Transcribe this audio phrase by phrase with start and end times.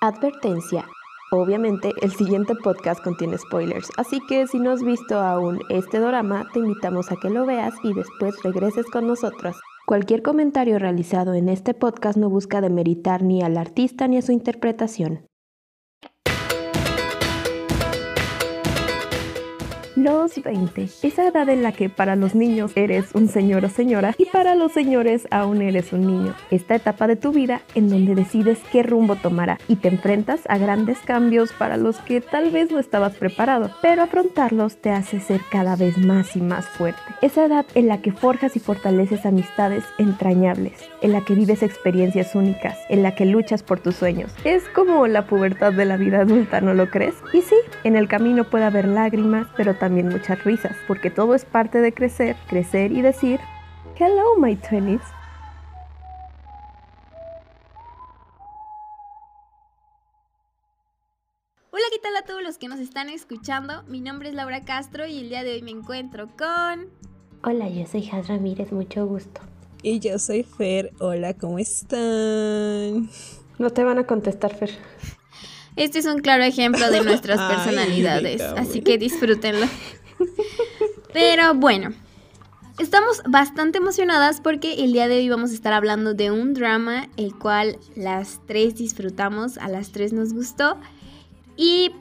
[0.00, 0.86] Advertencia.
[1.32, 6.46] Obviamente el siguiente podcast contiene spoilers, así que si no has visto aún este drama,
[6.52, 9.56] te invitamos a que lo veas y después regreses con nosotros.
[9.86, 14.30] Cualquier comentario realizado en este podcast no busca demeritar ni al artista ni a su
[14.30, 15.27] interpretación.
[19.98, 20.88] Los 20.
[21.02, 24.54] Esa edad en la que para los niños eres un señor o señora y para
[24.54, 26.36] los señores aún eres un niño.
[26.52, 30.56] Esta etapa de tu vida en donde decides qué rumbo tomará y te enfrentas a
[30.56, 35.40] grandes cambios para los que tal vez no estabas preparado, pero afrontarlos te hace ser
[35.50, 37.02] cada vez más y más fuerte.
[37.20, 42.36] Esa edad en la que forjas y fortaleces amistades entrañables, en la que vives experiencias
[42.36, 44.30] únicas, en la que luchas por tus sueños.
[44.44, 47.16] Es como la pubertad de la vida adulta, ¿no lo crees?
[47.32, 51.34] Y sí, en el camino puede haber lágrimas, pero también también muchas risas, porque todo
[51.34, 53.40] es parte de crecer, crecer y decir,
[53.98, 55.00] hello my twenties.
[61.70, 63.82] Hola, ¿qué tal a todos los que nos están escuchando?
[63.84, 66.90] Mi nombre es Laura Castro y el día de hoy me encuentro con...
[67.42, 69.40] Hola, yo soy Jaz Ramírez, mucho gusto.
[69.82, 73.08] Y yo soy Fer, hola, ¿cómo están?
[73.58, 74.68] No te van a contestar, Fer.
[75.78, 79.66] Este es un claro ejemplo de nuestras personalidades, así que disfrútenlo.
[81.12, 81.90] Pero bueno,
[82.80, 87.06] estamos bastante emocionadas porque el día de hoy vamos a estar hablando de un drama
[87.16, 90.78] el cual las tres disfrutamos, a las tres nos gustó
[91.56, 91.92] y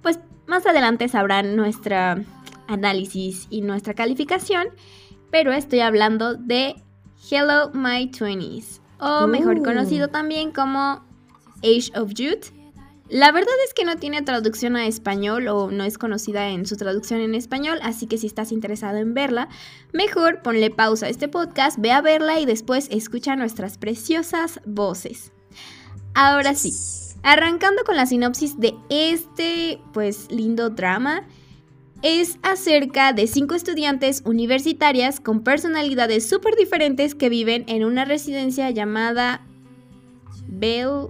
[0.00, 2.24] pues más adelante sabrán nuestro
[2.66, 4.68] análisis y nuestra calificación,
[5.30, 6.76] pero estoy hablando de
[7.30, 9.62] Hello My Twenties, o mejor uh.
[9.62, 11.04] conocido también como
[11.62, 12.61] Age of Youth
[13.12, 16.78] la verdad es que no tiene traducción a español o no es conocida en su
[16.78, 19.50] traducción en español, así que si estás interesado en verla,
[19.92, 25.30] mejor ponle pausa a este podcast, ve a verla y después escucha nuestras preciosas voces.
[26.14, 26.72] Ahora sí,
[27.22, 31.28] arrancando con la sinopsis de este pues lindo drama,
[32.00, 38.70] es acerca de cinco estudiantes universitarias con personalidades súper diferentes que viven en una residencia
[38.70, 39.46] llamada
[40.48, 41.08] Bell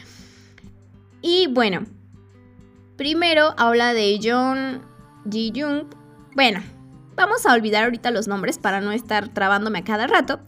[1.22, 1.86] y bueno,
[2.96, 4.82] primero habla de John
[5.30, 5.84] Ji Jung.
[6.34, 6.60] Bueno,
[7.16, 10.40] vamos a olvidar ahorita los nombres para no estar trabándome a cada rato.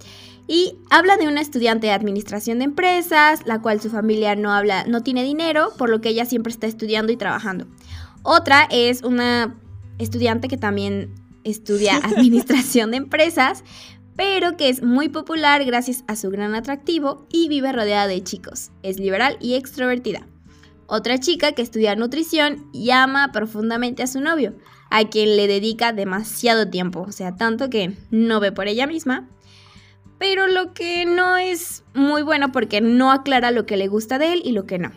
[0.48, 4.84] Y habla de una estudiante de administración de empresas, la cual su familia no habla,
[4.84, 7.66] no tiene dinero, por lo que ella siempre está estudiando y trabajando.
[8.22, 9.54] Otra es una
[9.98, 11.14] estudiante que también
[11.44, 13.64] estudia administración de empresas,
[14.22, 18.70] pero que es muy popular gracias a su gran atractivo y vive rodeada de chicos.
[18.84, 20.28] Es liberal y extrovertida.
[20.86, 24.54] Otra chica que estudia nutrición y ama profundamente a su novio,
[24.90, 29.28] a quien le dedica demasiado tiempo, o sea, tanto que no ve por ella misma.
[30.18, 34.34] Pero lo que no es muy bueno porque no aclara lo que le gusta de
[34.34, 34.92] él y lo que no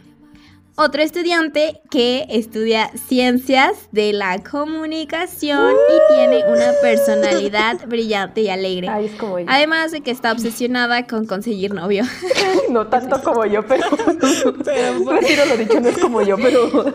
[0.77, 8.90] otro estudiante que estudia ciencias de la comunicación y tiene una personalidad brillante y alegre.
[9.47, 12.03] Además de que está obsesionada con conseguir novio.
[12.69, 13.84] No tanto como yo, pero,
[14.66, 16.94] pero lo dicho, no es como yo, pero...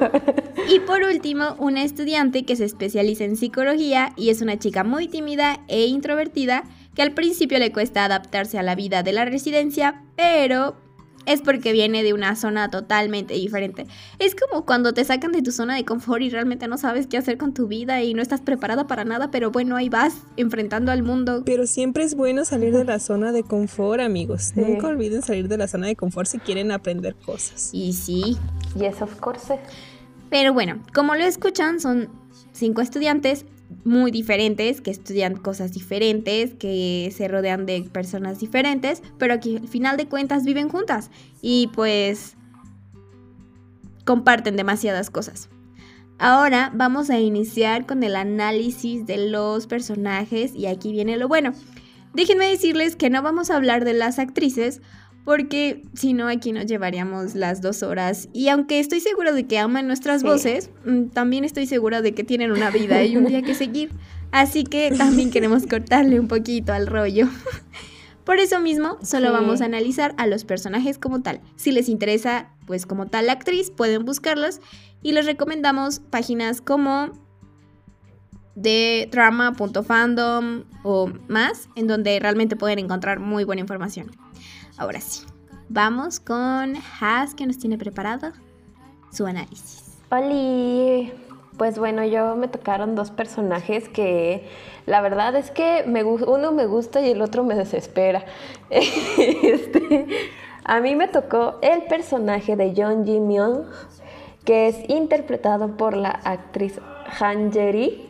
[0.68, 5.08] Y por último, una estudiante que se especializa en psicología y es una chica muy
[5.08, 6.64] tímida e introvertida
[6.94, 10.76] que al principio le cuesta adaptarse a la vida de la residencia, pero
[11.26, 13.86] es porque viene de una zona totalmente diferente.
[14.18, 17.16] Es como cuando te sacan de tu zona de confort y realmente no sabes qué
[17.16, 20.92] hacer con tu vida y no estás preparada para nada, pero bueno, ahí vas enfrentando
[20.92, 21.42] al mundo.
[21.44, 24.52] Pero siempre es bueno salir de la zona de confort, amigos.
[24.56, 27.70] Nunca olviden salir de la zona de confort si quieren aprender cosas.
[27.72, 28.36] Y sí.
[28.76, 29.58] Yes, of course.
[30.30, 32.08] Pero bueno, como lo escuchan, son
[32.52, 33.44] cinco estudiantes
[33.84, 39.68] muy diferentes, que estudian cosas diferentes, que se rodean de personas diferentes, pero que al
[39.68, 41.10] final de cuentas viven juntas
[41.40, 42.36] y pues
[44.04, 45.48] comparten demasiadas cosas.
[46.18, 51.52] Ahora vamos a iniciar con el análisis de los personajes y aquí viene lo bueno.
[52.12, 54.82] Déjenme decirles que no vamos a hablar de las actrices
[55.24, 58.28] porque si no aquí nos llevaríamos las dos horas.
[58.32, 62.24] Y aunque estoy segura de que aman nuestras voces, mm, también estoy segura de que
[62.24, 63.90] tienen una vida y un día que seguir.
[64.32, 67.28] Así que también queremos cortarle un poquito al rollo.
[68.24, 71.40] Por eso mismo, solo vamos a analizar a los personajes como tal.
[71.56, 74.60] Si les interesa, pues como tal la actriz, pueden buscarlos
[75.02, 77.12] y les recomendamos páginas como
[78.54, 84.10] de drama.fandom o más, en donde realmente pueden encontrar muy buena información.
[84.76, 85.22] Ahora sí,
[85.68, 88.32] vamos con Has que nos tiene preparado
[89.12, 89.98] su análisis.
[90.10, 91.12] Oli,
[91.56, 94.48] pues bueno, yo me tocaron dos personajes que
[94.86, 98.24] la verdad es que me, uno me gusta y el otro me desespera.
[98.70, 100.06] este,
[100.64, 103.64] A mí me tocó el personaje de Jeon Ji Myung,
[104.44, 106.80] que es interpretado por la actriz
[107.20, 108.09] Han Jeri.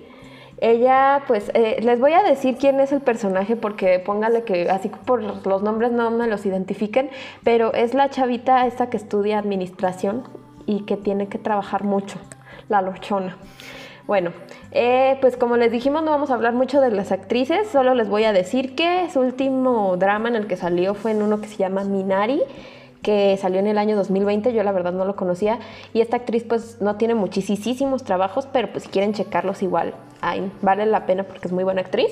[0.60, 4.90] Ella, pues, eh, les voy a decir quién es el personaje porque póngale que así
[5.06, 7.08] por los nombres no me los identifiquen,
[7.42, 10.24] pero es la chavita esta que estudia administración
[10.66, 12.18] y que tiene que trabajar mucho,
[12.68, 13.38] la lochona.
[14.06, 14.32] Bueno,
[14.72, 18.08] eh, pues como les dijimos, no vamos a hablar mucho de las actrices, solo les
[18.08, 21.46] voy a decir que su último drama en el que salió fue en uno que
[21.46, 22.42] se llama Minari,
[23.02, 25.58] que salió en el año 2020, yo la verdad no lo conocía,
[25.92, 29.94] y esta actriz pues no tiene muchísimos trabajos, pero pues si quieren checarlos igual,
[30.62, 32.10] vale la pena porque es muy buena actriz.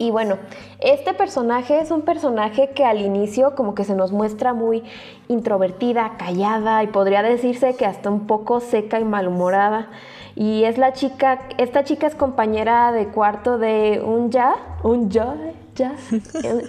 [0.00, 0.38] Y bueno,
[0.78, 4.84] este personaje es un personaje que al inicio como que se nos muestra muy
[5.26, 9.88] introvertida, callada y podría decirse que hasta un poco seca y malhumorada.
[10.36, 14.54] Y es la chica, esta chica es compañera de cuarto de un ya,
[14.84, 15.34] un ya,
[15.74, 15.96] ya,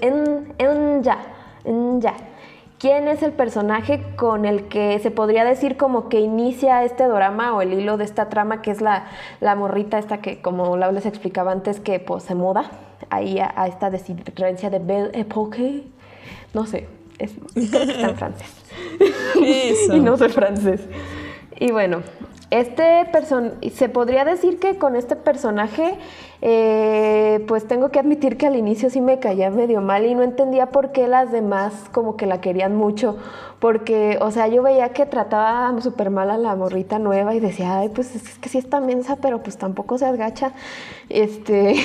[0.01, 1.19] en, ya,
[1.65, 2.15] en ya.
[2.79, 7.53] ¿Quién es el personaje con el que se podría decir como que inicia este drama
[7.53, 9.07] o el hilo de esta trama, que es la,
[9.41, 12.71] la morrita esta que, como les explicaba antes, que pues se muda
[13.09, 15.83] ahí a, esta desidencia de Belle Époque?
[16.53, 16.87] No sé,
[17.17, 18.53] es, está en francés.
[19.41, 19.95] Eso.
[19.97, 20.87] y no sé francés.
[21.59, 22.01] Y bueno,
[22.51, 25.97] este person se podría decir que con este personaje,
[26.41, 30.23] eh, pues tengo que admitir que al inicio sí me caía medio mal y no
[30.23, 33.17] entendía por qué las demás como que la querían mucho.
[33.59, 37.79] Porque, o sea, yo veía que trataba súper mal a la morrita nueva y decía,
[37.79, 40.53] ay, pues es que sí está mensa, pero pues tampoco se agacha.
[41.09, 41.75] Este.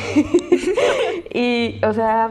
[1.34, 2.30] y, o sea,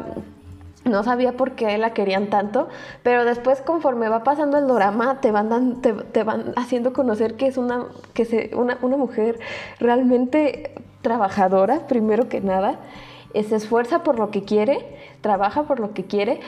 [0.86, 2.68] no sabía por qué la querían tanto,
[3.04, 7.58] pero después conforme va pasando el drama te van, te, van haciendo conocer que es
[7.58, 9.40] una, que una, una, mujer
[9.80, 12.80] realmente trabajadora, primero que nada,
[13.34, 14.86] eh, se esfuerza por lo que quiere,
[15.22, 16.40] trabaja por lo que quiere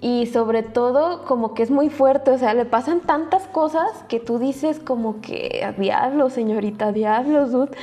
[0.00, 4.18] y sobre todo como que es muy fuerte, o sea, le pasan tantas cosas que
[4.20, 7.76] tú dices como que diablo, señorita, diablos, dude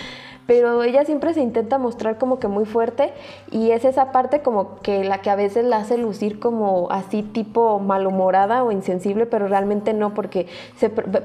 [0.50, 3.14] pero ella siempre se intenta mostrar como que muy fuerte
[3.52, 7.22] y es esa parte como que la que a veces la hace lucir como así
[7.22, 10.48] tipo malhumorada o insensible, pero realmente no, porque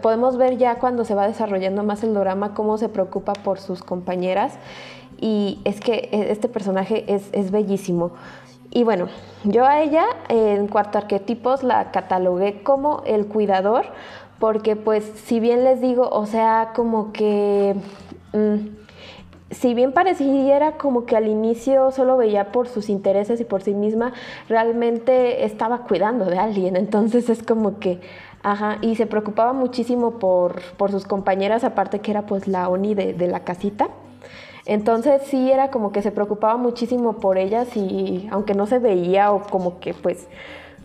[0.02, 3.82] podemos ver ya cuando se va desarrollando más el drama cómo se preocupa por sus
[3.82, 4.58] compañeras
[5.18, 8.10] y es que e, este personaje es, es bellísimo.
[8.72, 9.08] Y bueno,
[9.44, 13.86] yo a ella en cuarto arquetipos la catalogué como el cuidador,
[14.38, 17.74] porque pues si bien les digo, o sea, como que...
[18.34, 18.83] Mm,
[19.54, 23.74] si bien pareciera como que al inicio solo veía por sus intereses y por sí
[23.74, 24.12] misma,
[24.48, 26.76] realmente estaba cuidando de alguien.
[26.76, 28.00] Entonces es como que,
[28.42, 32.94] ajá, y se preocupaba muchísimo por, por sus compañeras, aparte que era pues la ONI
[32.94, 33.88] de, de la casita.
[34.66, 39.30] Entonces sí era como que se preocupaba muchísimo por ellas y aunque no se veía
[39.32, 40.26] o como que pues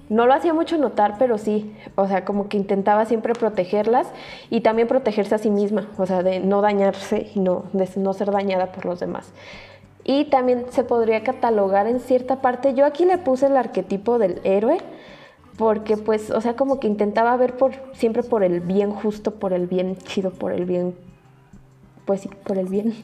[0.10, 4.08] no lo hacía mucho notar, pero sí, o sea, como que intentaba siempre protegerlas
[4.50, 8.14] y también protegerse a sí misma, o sea, de no dañarse y no, de no
[8.14, 9.32] ser dañada por los demás.
[10.04, 14.42] Y también se podría catalogar en cierta parte, yo aquí le puse el arquetipo del
[14.44, 14.80] héroe,
[15.58, 17.54] porque pues, o sea, como que intentaba ver
[17.94, 20.96] siempre por el bien justo, por el bien chido, por el bien,
[22.06, 22.96] pues sí, por el bien.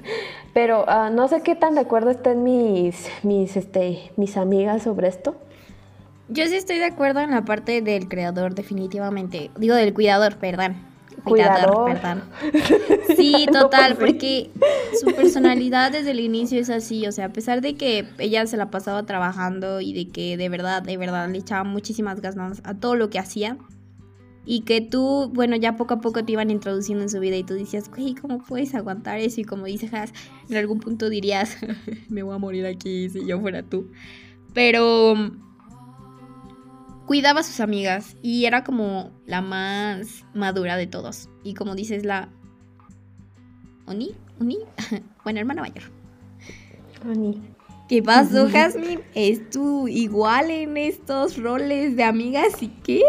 [0.54, 5.10] Pero ah, no sé qué tan de acuerdo estén mis, mis, este, mis amigas sobre
[5.10, 5.36] esto.
[6.28, 9.52] Yo sí estoy de acuerdo en la parte del creador, definitivamente.
[9.58, 10.76] Digo, del cuidador, perdón.
[11.24, 12.24] Cuidador, perdón.
[13.16, 14.52] Sí, total, porque
[15.00, 18.58] su personalidad desde el inicio es así, o sea, a pesar de que ella se
[18.58, 22.74] la pasaba trabajando y de que de verdad, de verdad le echaba muchísimas ganas a
[22.74, 23.58] todo lo que hacía,
[24.46, 27.44] y que tú, bueno, ya poco a poco te iban introduciendo en su vida y
[27.44, 29.42] tú decías, güey, ¿cómo puedes aguantar eso?
[29.42, 29.92] Y como dices,
[30.50, 31.58] en algún punto dirías,
[32.10, 33.90] me voy a morir aquí si yo fuera tú.
[34.54, 35.16] Pero
[37.06, 41.30] cuidaba a sus amigas y era como la más madura de todos.
[41.44, 42.30] Y como dices, la...
[43.88, 44.16] ¿Oni?
[44.40, 44.60] ¿Oni?
[45.24, 45.84] bueno, hermana mayor.
[47.08, 47.42] Oni.
[47.88, 49.04] ¿Qué pasó, Jasmine?
[49.14, 53.04] ¿Es tú igual en estos roles de amigas y qué?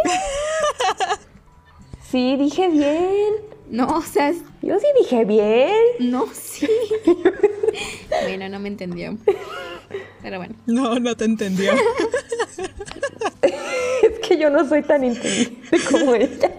[2.10, 3.34] sí, dije bien.
[3.70, 4.32] No, o sea...
[4.62, 5.72] Yo sí dije bien.
[6.00, 6.68] No, sí.
[8.24, 9.16] bueno, no me entendió.
[10.22, 10.56] Pero bueno.
[10.66, 11.72] No, no te entendió.
[14.36, 16.50] Que yo no soy tan inteligente como ella.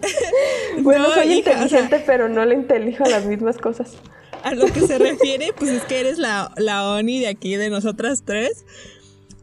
[0.82, 3.94] bueno, soy inteligente, pero no le intelijo a las mismas cosas.
[4.42, 7.70] A lo que se refiere, pues es que eres la, la Oni de aquí, de
[7.70, 8.64] nosotras tres.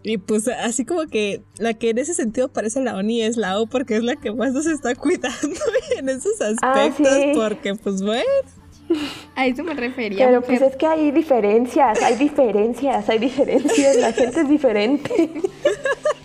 [0.03, 3.59] Y pues así como que la que en ese sentido parece la Oni es la
[3.59, 5.59] O porque es la que más nos está cuidando
[5.97, 7.17] en esos ah, aspectos.
[7.35, 8.23] Porque pues bueno.
[9.35, 10.27] A eso me refería.
[10.27, 15.29] Pero pues es que hay diferencias, hay diferencias, hay diferencias, la gente es diferente.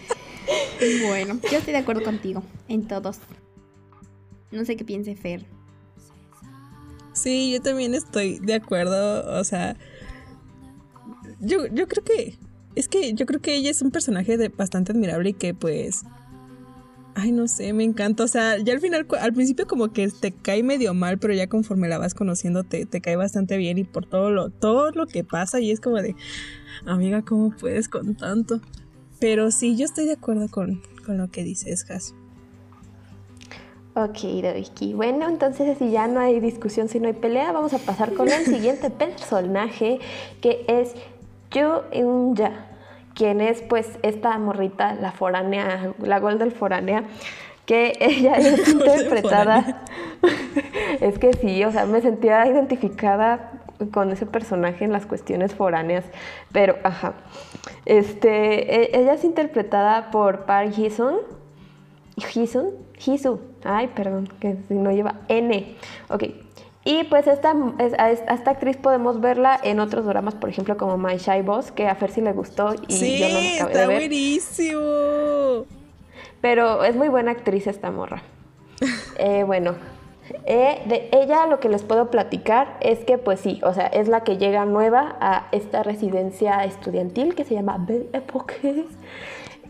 [1.04, 3.18] Bueno, yo estoy de acuerdo contigo en todos.
[4.50, 5.44] No sé qué piense Fer.
[7.12, 9.38] Sí, yo también estoy de acuerdo.
[9.38, 9.76] O sea,
[11.40, 12.36] yo, yo creo que.
[12.76, 16.02] Es que yo creo que ella es un personaje bastante admirable y que pues.
[17.14, 18.22] Ay, no sé, me encanta.
[18.22, 21.48] O sea, ya al final, al principio como que te cae medio mal, pero ya
[21.48, 25.08] conforme la vas conociendo te, te cae bastante bien y por todo lo, todo lo
[25.08, 26.14] que pasa y es como de,
[26.86, 28.60] amiga, ¿cómo puedes con tanto?
[29.20, 32.14] Pero sí, yo estoy de acuerdo con, con lo que dices, Has.
[33.94, 34.94] Ok, Doiki.
[34.94, 38.28] Bueno, entonces si ya no hay discusión, si no hay pelea, vamos a pasar con
[38.28, 39.98] el siguiente personaje,
[40.40, 40.94] que es
[41.50, 41.82] Yu
[42.34, 42.68] Ya,
[43.16, 47.02] quien es pues esta morrita, la foránea, la Golden foránea,
[47.66, 49.82] que ella es interpretada.
[51.00, 53.57] es que sí, o sea, me sentía identificada
[53.92, 56.04] con ese personaje en las cuestiones foráneas,
[56.52, 57.14] pero ajá.
[57.84, 60.74] Este, e, ella es interpretada por Park.
[60.76, 61.18] Hee-sung,
[63.06, 63.40] Hisu.
[63.64, 65.76] Ay, perdón, que no lleva N.
[66.08, 66.24] Ok.
[66.84, 67.54] Y pues esta,
[67.98, 71.86] a esta actriz podemos verla en otros dramas, por ejemplo, como My Shy Boss, que
[71.86, 75.66] a Fer sí le gustó y sí, yo no está buenísimo.
[76.40, 78.22] Pero es muy buena actriz esta morra.
[79.18, 79.74] eh, bueno,
[80.46, 84.08] eh, de ella lo que les puedo platicar es que pues sí, o sea, es
[84.08, 88.86] la que llega nueva a esta residencia estudiantil que se llama Belle Époque.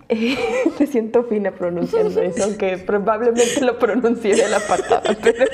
[0.79, 5.45] me siento fina pronunciando eso, aunque probablemente lo pronuncie de la patada, pero...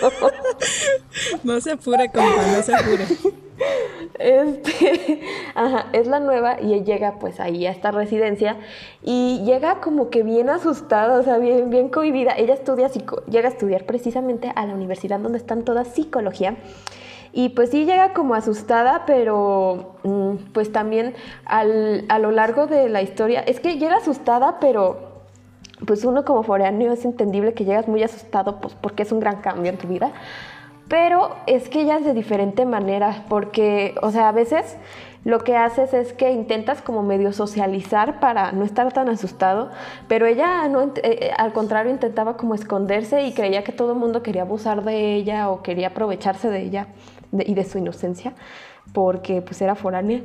[1.42, 3.04] No se apure, compa, no se apure.
[4.18, 5.20] Este,
[5.54, 8.56] ajá, es la nueva y llega pues ahí a esta residencia
[9.02, 12.32] y llega como que bien asustada, o sea, bien, bien cohibida.
[12.36, 12.88] Ella estudia,
[13.28, 16.56] llega a estudiar precisamente a la universidad donde están todas psicología.
[17.32, 22.88] Y pues sí llega como asustada, pero mm, pues también al, a lo largo de
[22.88, 25.14] la historia, es que llega asustada, pero
[25.84, 29.40] pues uno como foráneo es entendible que llegas muy asustado pues porque es un gran
[29.40, 30.12] cambio en tu vida.
[30.88, 34.76] Pero es que ella es de diferente manera, porque, o sea, a veces
[35.24, 39.70] lo que haces es que intentas como medio socializar para no estar tan asustado,
[40.06, 43.98] pero ella no, eh, eh, al contrario intentaba como esconderse y creía que todo el
[43.98, 46.88] mundo quería abusar de ella o quería aprovecharse de ella
[47.32, 48.34] y de su inocencia,
[48.92, 50.20] porque pues era foránea.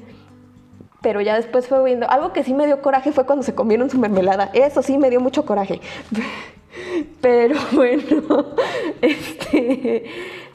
[1.01, 3.89] Pero ya después fue viendo, algo que sí me dio coraje fue cuando se comieron
[3.89, 5.79] su mermelada, eso sí me dio mucho coraje.
[7.21, 8.47] Pero bueno,
[9.01, 10.05] este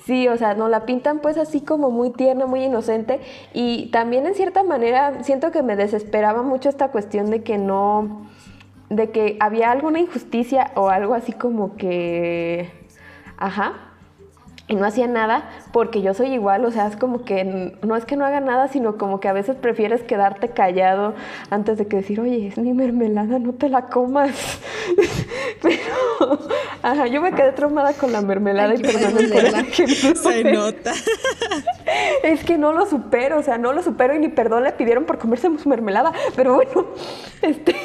[0.05, 3.21] Sí, o sea, no la pintan pues así como muy tierna, muy inocente.
[3.55, 8.27] Y también en cierta manera siento que me desesperaba mucho esta cuestión de que no,
[8.91, 12.71] de que había alguna injusticia o algo así como que,
[13.39, 13.84] ajá,
[14.67, 18.05] y no hacía nada porque yo soy igual, o sea, es como que no es
[18.07, 21.15] que no haga nada, sino como que a veces prefieres quedarte callado
[21.51, 24.33] antes de que decir, oye, es mi mermelada, no te la comas.
[25.63, 26.39] Pero,
[26.83, 29.19] ajá, yo me quedé traumada con la mermelada y perdón
[30.17, 30.93] Se nota.
[32.23, 35.05] Es que no lo supero, o sea, no lo supero y ni perdón le pidieron
[35.05, 36.87] por comerse su mermelada, pero bueno,
[37.43, 37.77] este...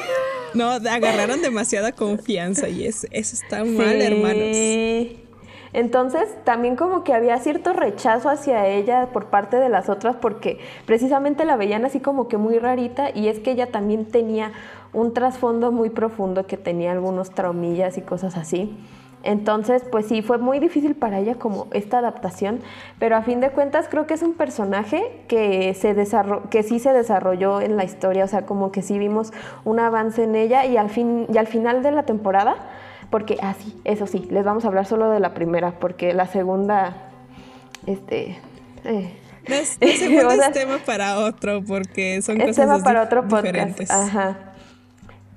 [0.54, 5.29] No, agarraron demasiada confianza y eso, eso está mal, hermanos.
[5.72, 10.58] Entonces, también como que había cierto rechazo hacia ella por parte de las otras porque
[10.84, 14.52] precisamente la veían así como que muy rarita y es que ella también tenía
[14.92, 18.76] un trasfondo muy profundo que tenía algunos traumillas y cosas así.
[19.22, 22.60] Entonces, pues sí, fue muy difícil para ella como esta adaptación,
[22.98, 25.94] pero a fin de cuentas creo que es un personaje que, se
[26.48, 29.32] que sí se desarrolló en la historia, o sea, como que sí vimos
[29.64, 32.56] un avance en ella y al, fin, y al final de la temporada
[33.10, 36.26] porque, ah, sí, eso sí, les vamos a hablar solo de la primera, porque la
[36.26, 36.96] segunda,
[37.86, 38.38] este...
[38.84, 39.78] Eh, es,
[40.52, 43.80] tema para otro, porque son es tema para otro podcast.
[43.90, 44.36] Ajá.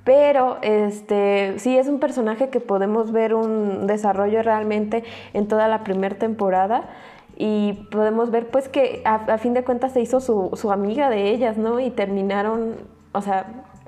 [0.03, 5.03] Pero este sí es un personaje que podemos ver un desarrollo realmente
[5.33, 6.89] en toda la primera temporada
[7.37, 11.29] y podemos ver pues que a, fin de cuentas se hizo su, su, amiga de
[11.29, 11.79] ellas, ¿no?
[11.79, 12.75] Y terminaron,
[13.13, 13.45] o sea,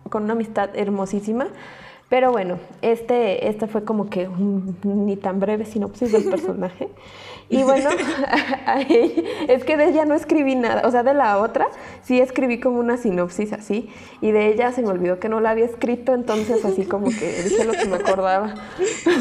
[0.09, 1.47] con una amistad hermosísima.
[2.09, 6.89] Pero bueno, este, este fue como que un, ni tan breve sinopsis del personaje.
[7.49, 7.89] Y bueno,
[9.47, 11.67] es que de ella no escribí nada, o sea, de la otra
[12.01, 15.51] sí escribí como una sinopsis así, y de ella se me olvidó que no la
[15.51, 18.55] había escrito, entonces así como que dije lo que me acordaba.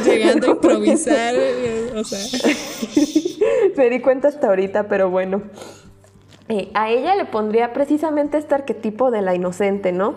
[0.07, 1.35] Llegando a improvisar,
[1.97, 2.51] o sea.
[3.77, 5.43] me di cuenta hasta ahorita, pero bueno.
[6.49, 10.15] Eh, a ella le pondría precisamente este arquetipo de la inocente, ¿no?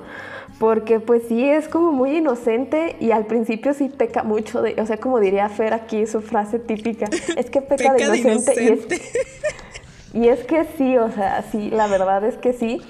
[0.59, 4.85] Porque pues sí es como muy inocente y al principio sí peca mucho de, o
[4.85, 8.87] sea, como diría Fer aquí su frase típica, es que peca, de, inocente, Y, es,
[10.13, 12.81] y es que sí, o sea, sí, la verdad es que sí.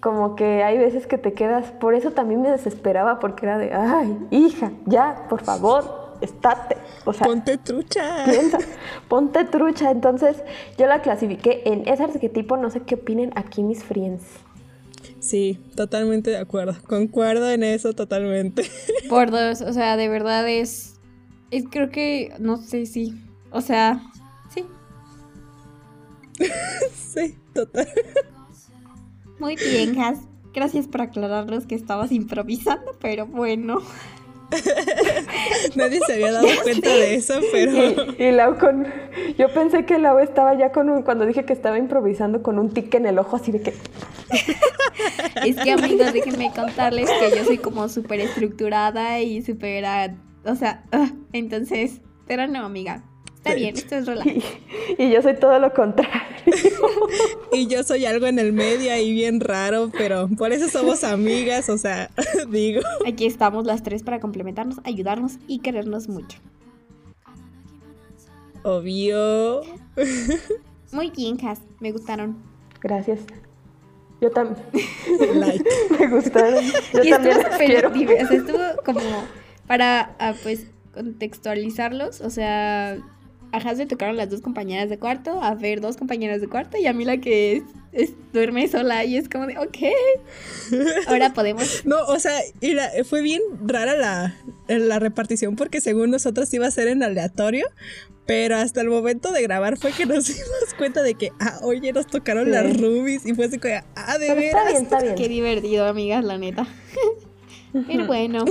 [0.00, 3.72] como que hay veces que te quedas, por eso también me desesperaba, porque era de,
[3.74, 6.76] ay, hija, ya, por favor, estate.
[7.04, 8.24] O sea, ponte trucha.
[8.24, 8.58] Piensa,
[9.08, 9.90] ponte trucha.
[9.90, 10.42] Entonces,
[10.78, 14.22] yo la clasifiqué en ese arquetipo, no sé qué opinen aquí mis friends.
[15.24, 16.76] Sí, totalmente de acuerdo.
[16.86, 18.70] Concuerdo en eso totalmente.
[19.08, 21.00] Por dos, o sea, de verdad es.
[21.50, 22.34] Es creo que.
[22.38, 23.14] No sé si.
[23.50, 24.02] O sea,
[24.54, 24.66] sí.
[26.94, 27.88] sí, total.
[29.38, 30.18] Muy bien, Has.
[30.52, 33.78] Gracias por aclararnos que estabas improvisando, pero bueno.
[35.74, 38.14] Nadie se había dado cuenta de eso, pero.
[38.18, 38.86] Y, Lau con.
[39.38, 41.02] Yo pensé que Lau estaba ya con un.
[41.02, 43.74] Cuando dije que estaba improvisando con un tic en el ojo, así de que.
[45.44, 49.84] es que, amigos, déjenme contarles que yo soy como súper estructurada y súper.
[49.84, 52.00] Ah, o sea, ah, entonces.
[52.26, 53.02] Pero no, amiga.
[53.44, 54.30] Está bien, esto es relax.
[54.98, 56.33] Y, yo soy todo lo contrario.
[57.52, 61.68] y yo soy algo en el medio y bien raro, pero por eso somos amigas,
[61.68, 62.10] o sea,
[62.50, 62.82] digo.
[63.06, 66.38] Aquí estamos las tres para complementarnos, ayudarnos y querernos mucho.
[68.62, 69.62] Obvio.
[70.92, 72.36] Muy bien, Cas, me gustaron.
[72.80, 73.20] Gracias.
[74.20, 74.64] Yo también.
[75.34, 75.64] Like.
[75.98, 76.64] me gustaron.
[76.94, 79.00] Yo y también estuvo estuvo como
[79.66, 82.98] para, ah, pues, contextualizarlos, o sea,
[83.54, 86.76] a Has le tocaron las dos compañeras de cuarto, a ver dos compañeras de cuarto
[86.76, 89.78] y a mí la que es, duerme sola y es como de, ok,
[91.06, 91.64] ahora podemos.
[91.84, 92.32] No, o sea,
[93.08, 94.34] fue bien rara la,
[94.66, 97.66] la repartición porque según nosotros iba a ser en aleatorio,
[98.26, 101.92] pero hasta el momento de grabar fue que nos dimos cuenta de que, ah, oye,
[101.92, 104.46] nos tocaron las rubies y fue así como, ah, de veras.
[104.46, 105.14] Está bien, está bien.
[105.14, 106.66] Qué divertido, amigas, la neta.
[107.86, 108.44] Pero bueno,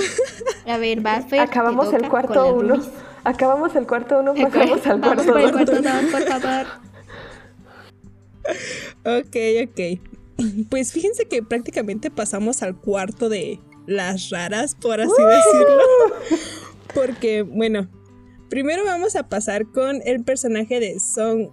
[0.65, 2.81] a ver, va a Acabamos el cuarto uno.
[3.23, 5.51] Acabamos el cuarto uno, pasamos al cuarto dos.
[5.51, 6.65] cuarto dos, por favor.
[9.05, 10.67] Ok, ok.
[10.69, 15.83] Pues fíjense que prácticamente pasamos al cuarto de las raras, por así decirlo.
[16.93, 17.89] Porque, bueno,
[18.49, 21.49] primero vamos a pasar con el personaje de Song,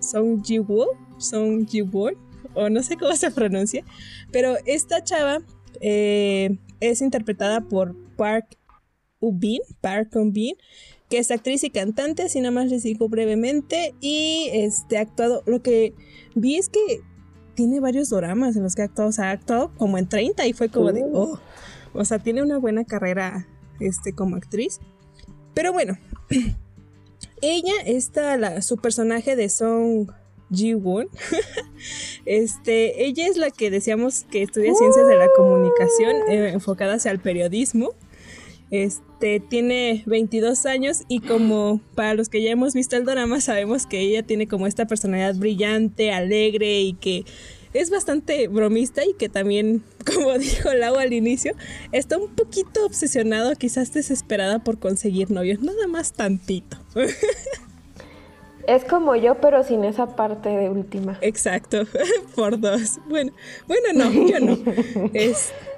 [0.00, 0.86] Song Ji-woo,
[1.18, 2.12] Song Ji-woo,
[2.54, 3.84] o no sé cómo se pronuncia,
[4.32, 5.40] pero esta chava
[5.80, 8.56] eh, es interpretada por Park
[9.20, 10.56] Ubin, Park Ubin,
[11.08, 15.42] que es actriz y cantante, así nada más les digo brevemente, y este, ha actuado,
[15.46, 15.94] lo que
[16.34, 17.00] vi es que
[17.54, 20.46] tiene varios dramas en los que ha actuado, o sea, ha actuado como en 30
[20.46, 21.32] y fue como de, oh.
[21.32, 21.40] oh,
[21.92, 23.48] o sea, tiene una buena carrera
[23.80, 24.80] este, como actriz.
[25.54, 25.98] Pero bueno,
[27.40, 30.10] ella, está, la, su personaje de Song
[30.52, 31.08] Ji-won,
[32.26, 37.10] este, ella es la que decíamos que estudia ciencias de la comunicación eh, enfocada hacia
[37.10, 37.90] el periodismo.
[38.70, 43.86] Este tiene 22 años y como para los que ya hemos visto el drama sabemos
[43.86, 47.24] que ella tiene como esta personalidad brillante, alegre y que
[47.72, 51.54] es bastante bromista y que también, como dijo Lau al inicio,
[51.92, 56.76] está un poquito obsesionado, quizás desesperada por conseguir novios, nada más tantito.
[58.66, 61.18] Es como yo, pero sin esa parte de última.
[61.22, 61.86] Exacto,
[62.36, 62.98] por dos.
[63.08, 63.32] Bueno,
[63.66, 64.58] bueno, no, yo no.
[65.14, 65.54] Este.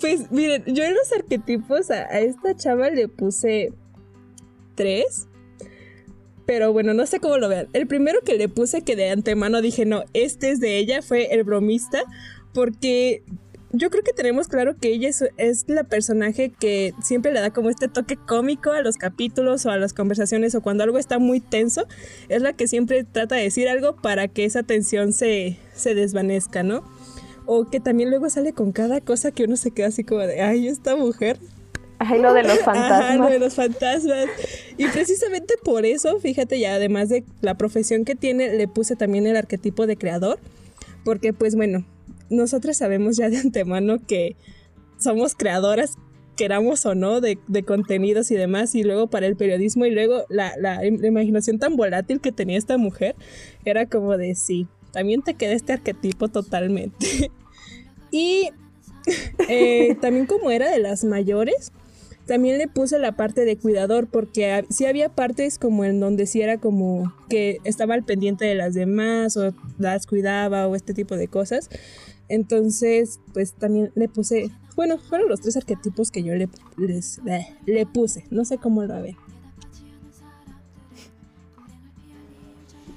[0.00, 3.72] pues miren, yo en los arquetipos a, esta chava le puse
[4.74, 5.26] tres.
[6.46, 7.68] Pero bueno, no sé cómo lo vean.
[7.74, 11.34] El primero que le puse que de antemano dije, no, este es de ella, fue
[11.34, 12.00] el bromista.
[12.54, 13.22] Porque
[13.72, 17.68] yo creo que tenemos claro que ella es, la personaje que siempre le da como
[17.68, 21.40] este toque cómico a los capítulos o a las conversaciones o cuando algo está muy
[21.40, 21.86] tenso,
[22.28, 26.62] es la que siempre trata de decir algo para que esa tensión se, se desvanezca,
[26.62, 26.82] ¿no?
[27.44, 30.40] O que también luego sale con cada cosa que uno se queda así como de,
[30.40, 31.38] ay, esta mujer.
[31.98, 33.02] Ay, lo de los fantasmas.
[33.02, 34.26] Ajá, lo de los fantasmas.
[34.76, 39.26] Y precisamente por eso, fíjate, ya además de la profesión que tiene, le puse también
[39.26, 40.38] el arquetipo de creador.
[41.04, 41.84] Porque, pues bueno,
[42.30, 44.36] nosotros sabemos ya de antemano que
[44.98, 45.96] somos creadoras,
[46.36, 50.54] queramos o no, de, contenidos y demás, y luego para el periodismo, y luego la,
[50.84, 53.16] imaginación tan volátil que tenía esta mujer,
[53.64, 57.30] era como de sí, también te queda este arquetipo totalmente.
[58.10, 58.50] y
[59.48, 61.72] eh, también como era de las mayores,
[62.28, 66.42] también le puse la parte de cuidador porque sí había partes como en donde sí
[66.42, 71.16] era como que estaba al pendiente de las demás o las cuidaba o este tipo
[71.16, 71.70] de cosas.
[72.28, 77.56] Entonces, pues también le puse, bueno, fueron los tres arquetipos que yo le, les, eh,
[77.66, 79.16] le puse, no sé cómo lo ve.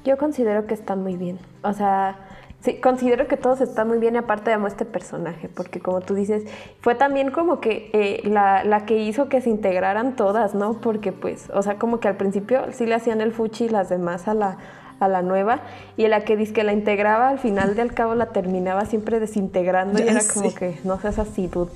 [0.04, 2.28] Yo considero que está muy bien, o sea,
[2.62, 6.14] Sí, considero que todos están muy bien y aparte amo este personaje, porque como tú
[6.14, 6.44] dices,
[6.82, 10.80] fue también como que eh, la, la, que hizo que se integraran todas, ¿no?
[10.80, 13.90] Porque pues, o sea, como que al principio sí le hacían el fuchi y las
[13.90, 14.58] demás a la,
[15.02, 15.62] a la nueva,
[15.98, 20.00] y la que dice que la integraba, al final del cabo la terminaba siempre desintegrando
[20.00, 21.72] y era como que no seas así, dude.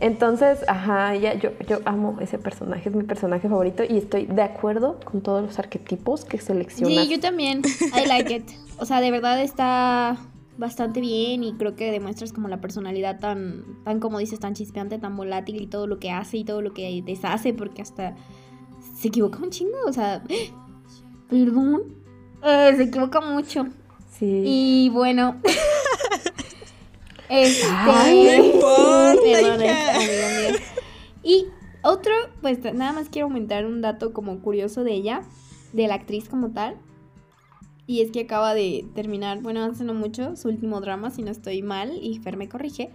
[0.00, 4.42] Entonces, ajá, ya, yo, yo amo ese personaje, es mi personaje favorito y estoy de
[4.42, 7.04] acuerdo con todos los arquetipos que seleccionas.
[7.04, 7.60] Sí, yo también.
[7.94, 8.44] I like it.
[8.78, 10.16] O sea, de verdad está
[10.56, 14.98] bastante bien y creo que demuestras como la personalidad tan, tan como dices, tan chispeante,
[14.98, 18.14] tan volátil y todo lo que hace y todo lo que deshace, porque hasta
[18.96, 20.22] se equivoca un chingo, o sea,
[21.28, 21.82] perdón,
[22.42, 23.66] eh, se equivoca mucho.
[24.18, 24.42] Sí.
[24.44, 25.40] Y bueno.
[27.32, 29.14] Este, Ay, no
[31.22, 31.46] Y
[31.82, 35.22] otro, pues nada más quiero aumentar un dato como curioso de ella,
[35.72, 36.76] de la actriz como tal.
[37.86, 41.30] Y es que acaba de terminar, bueno, hace no mucho, su último drama, si no
[41.30, 42.90] estoy mal, y Fer me corrige,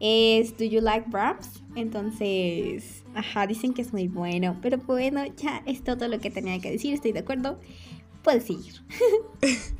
[0.00, 1.62] es Do You Like Brahms?
[1.74, 6.58] Entonces, ajá, dicen que es muy bueno, pero bueno, ya es todo lo que tenía
[6.60, 7.58] que decir, estoy de acuerdo.
[8.22, 8.74] Puedes seguir.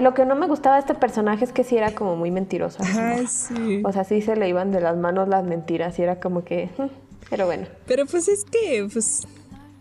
[0.00, 2.82] lo que no me gustaba de este personaje es que sí era como muy mentiroso.
[3.28, 3.82] sí.
[3.84, 6.70] O sea, sí se le iban de las manos las mentiras y era como que...
[6.78, 6.86] Mm,
[7.28, 7.66] pero bueno.
[7.86, 9.26] Pero pues es que, pues...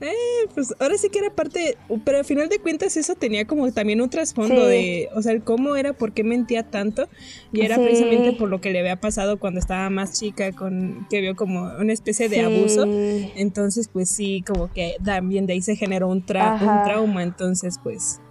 [0.01, 0.13] Eh,
[0.53, 3.99] pues ahora sí que era parte, pero al final de cuentas eso tenía como también
[3.99, 7.09] un trasfondo de, o sea, el cómo era, por qué mentía tanto,
[7.51, 11.19] y era precisamente por lo que le había pasado cuando estaba más chica, con que
[11.19, 15.75] vio como una especie de abuso, entonces pues sí, como que también de ahí se
[15.75, 18.21] generó un, un trauma, entonces pues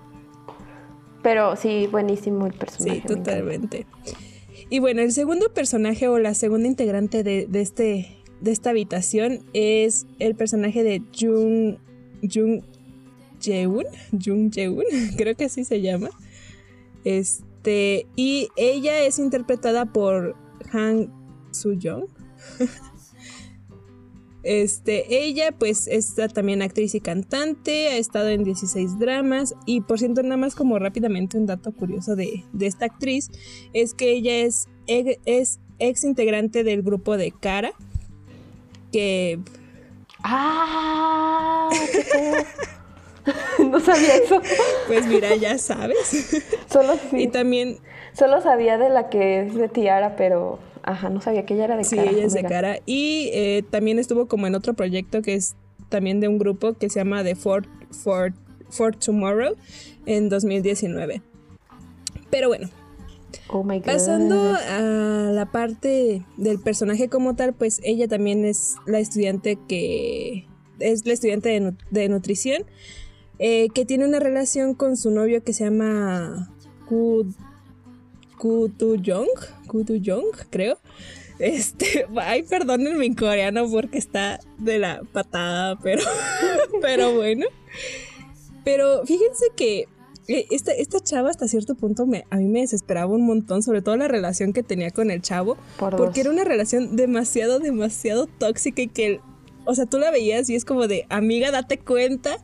[1.22, 3.02] pero sí, buenísimo el personaje.
[3.02, 3.86] Sí, totalmente.
[4.70, 10.06] Y bueno, el segundo personaje o la segunda integrante de, este, de esta habitación es
[10.18, 11.78] el personaje de Jung,
[12.22, 12.62] Jung
[13.40, 14.84] Jeun, Jung Jeun,
[15.16, 16.10] creo que así se llama.
[17.04, 20.36] Este, y ella es interpretada por
[20.72, 21.12] Han
[21.52, 22.06] Soo-young.
[24.44, 29.98] Este, ella pues es también actriz y cantante, ha estado en 16 dramas y por
[29.98, 33.30] cierto nada más como rápidamente un dato curioso de, esta actriz
[33.74, 37.72] es que ella es, es ex integrante del grupo de Cara
[38.92, 39.40] que...
[40.22, 41.70] ¡Ah!
[43.58, 44.40] no sabía eso.
[44.86, 46.44] Pues mira, ya sabes.
[46.70, 47.78] Solo Y también...
[48.12, 51.76] Solo sabía de la que es de Tiara, pero Ajá, no sabía que ella era
[51.76, 52.02] de cara.
[52.02, 52.78] Sí, ella es de cara.
[52.86, 55.54] Y eh, también estuvo como en otro proyecto que es
[55.90, 58.32] también de un grupo que se llama The For, For,
[58.70, 59.54] For Tomorrow
[60.06, 61.20] en 2019.
[62.30, 62.70] Pero bueno.
[63.50, 63.86] Oh my God.
[63.86, 70.46] Pasando a la parte del personaje como tal, pues ella también es la estudiante que
[70.78, 72.64] es la estudiante de, nutrición
[73.38, 76.50] eh, que tiene una relación con su novio que se llama
[76.86, 79.28] Kutu Young,
[79.66, 80.78] Kutu Young, creo.
[81.38, 86.02] Este, ay, perdónenme en coreano porque está de la patada, pero,
[86.82, 87.46] pero bueno.
[88.64, 89.86] Pero fíjense que
[90.28, 93.96] esta, esta chava hasta cierto punto me, a mí me desesperaba un montón, sobre todo
[93.96, 98.88] la relación que tenía con el chavo, porque era una relación demasiado, demasiado tóxica y
[98.88, 99.20] que,
[99.64, 102.38] o sea, tú la veías y es como de, amiga, date cuenta,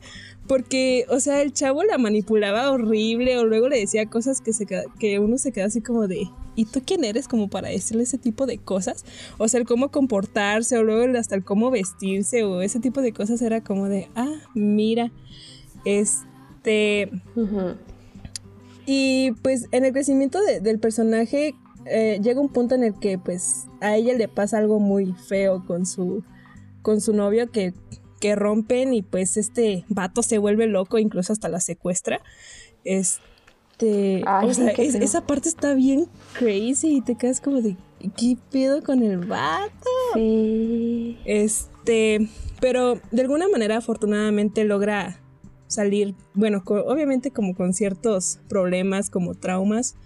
[0.46, 4.66] porque, o sea, el chavo la manipulaba horrible o luego le decía cosas que, se,
[4.98, 8.16] que uno se queda así como de, ¿y tú quién eres como para decirle ese
[8.16, 9.04] tipo de cosas?
[9.36, 13.12] O sea, el cómo comportarse o luego hasta el cómo vestirse o ese tipo de
[13.12, 15.12] cosas era como de, ah, mira,
[15.84, 16.33] este...
[18.86, 21.54] Y pues en el crecimiento del personaje
[21.86, 25.64] eh, llega un punto en el que pues a ella le pasa algo muy feo
[25.66, 26.22] con su,
[26.82, 27.72] con su novio que
[28.24, 32.22] que rompen y pues este vato se vuelve loco, incluso hasta la secuestra.
[32.82, 37.76] Este, o sea, esa parte está bien crazy y te quedas como de,
[38.16, 39.90] ¿qué pedo con el vato?
[40.14, 41.18] Sí.
[41.26, 42.30] Este,
[42.62, 45.20] pero de alguna manera afortunadamente logra
[45.74, 49.96] salir, bueno, obviamente como con ciertos problemas, como traumas,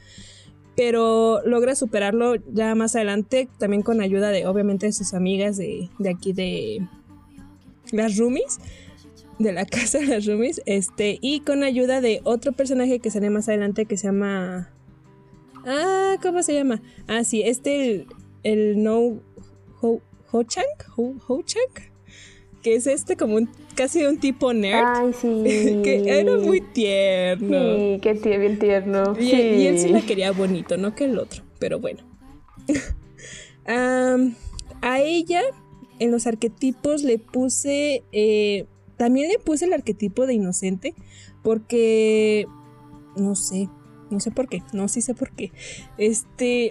[0.76, 5.88] pero logra superarlo ya más adelante, también con ayuda de, obviamente, de sus amigas de,
[5.98, 6.86] de aquí de,
[7.92, 8.58] las roomies
[9.38, 13.30] de la casa de las roomies este y con ayuda de otro personaje que sale
[13.30, 14.70] más adelante que se llama
[15.64, 18.06] ah cómo se llama ah sí este el,
[18.42, 19.20] el no
[19.80, 20.00] ho,
[20.32, 21.90] ho chang ho, ho chang
[22.62, 24.84] que es este como un casi un tipo nerd.
[24.86, 25.80] Ay, sí.
[25.84, 27.76] que era muy tierno.
[27.76, 29.14] Sí que bien tierno.
[29.18, 32.00] Y, y, él sí la quería bonito no que el otro pero bueno.
[33.66, 35.42] A ella
[35.98, 38.66] en los arquetipos le puse, eh,
[38.96, 40.94] también le puse el arquetipo de inocente,
[41.42, 42.46] porque
[43.16, 43.68] no sé,
[44.10, 45.52] no sé por qué, no, sí sé por qué.
[45.98, 46.70] Este,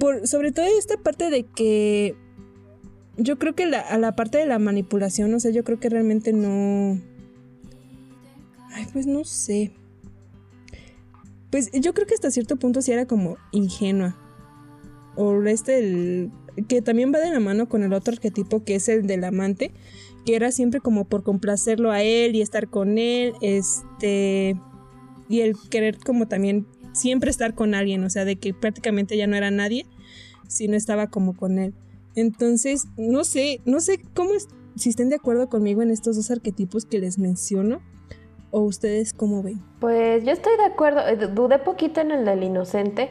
[0.00, 2.16] por, sobre todo esta parte de que
[3.16, 5.88] yo creo que la, a la parte de la manipulación, o sea, yo creo que
[5.88, 7.00] realmente no...
[8.72, 9.72] Ay, pues no sé.
[11.50, 14.16] Pues yo creo que hasta cierto punto sí era como ingenua.
[15.16, 16.32] O este, el,
[16.68, 19.72] que también va de la mano con el otro arquetipo que es el del amante,
[20.24, 24.56] que era siempre como por complacerlo a él y estar con él, este,
[25.28, 29.26] y el querer como también siempre estar con alguien, o sea, de que prácticamente ya
[29.26, 29.86] no era nadie,
[30.48, 31.74] si no estaba como con él.
[32.14, 34.30] Entonces, no sé, no sé cómo,
[34.76, 37.80] si estén de acuerdo conmigo en estos dos arquetipos que les menciono,
[38.56, 39.60] ¿O ustedes cómo ven?
[39.80, 43.10] Pues yo estoy de acuerdo, eh, dudé poquito en el del inocente,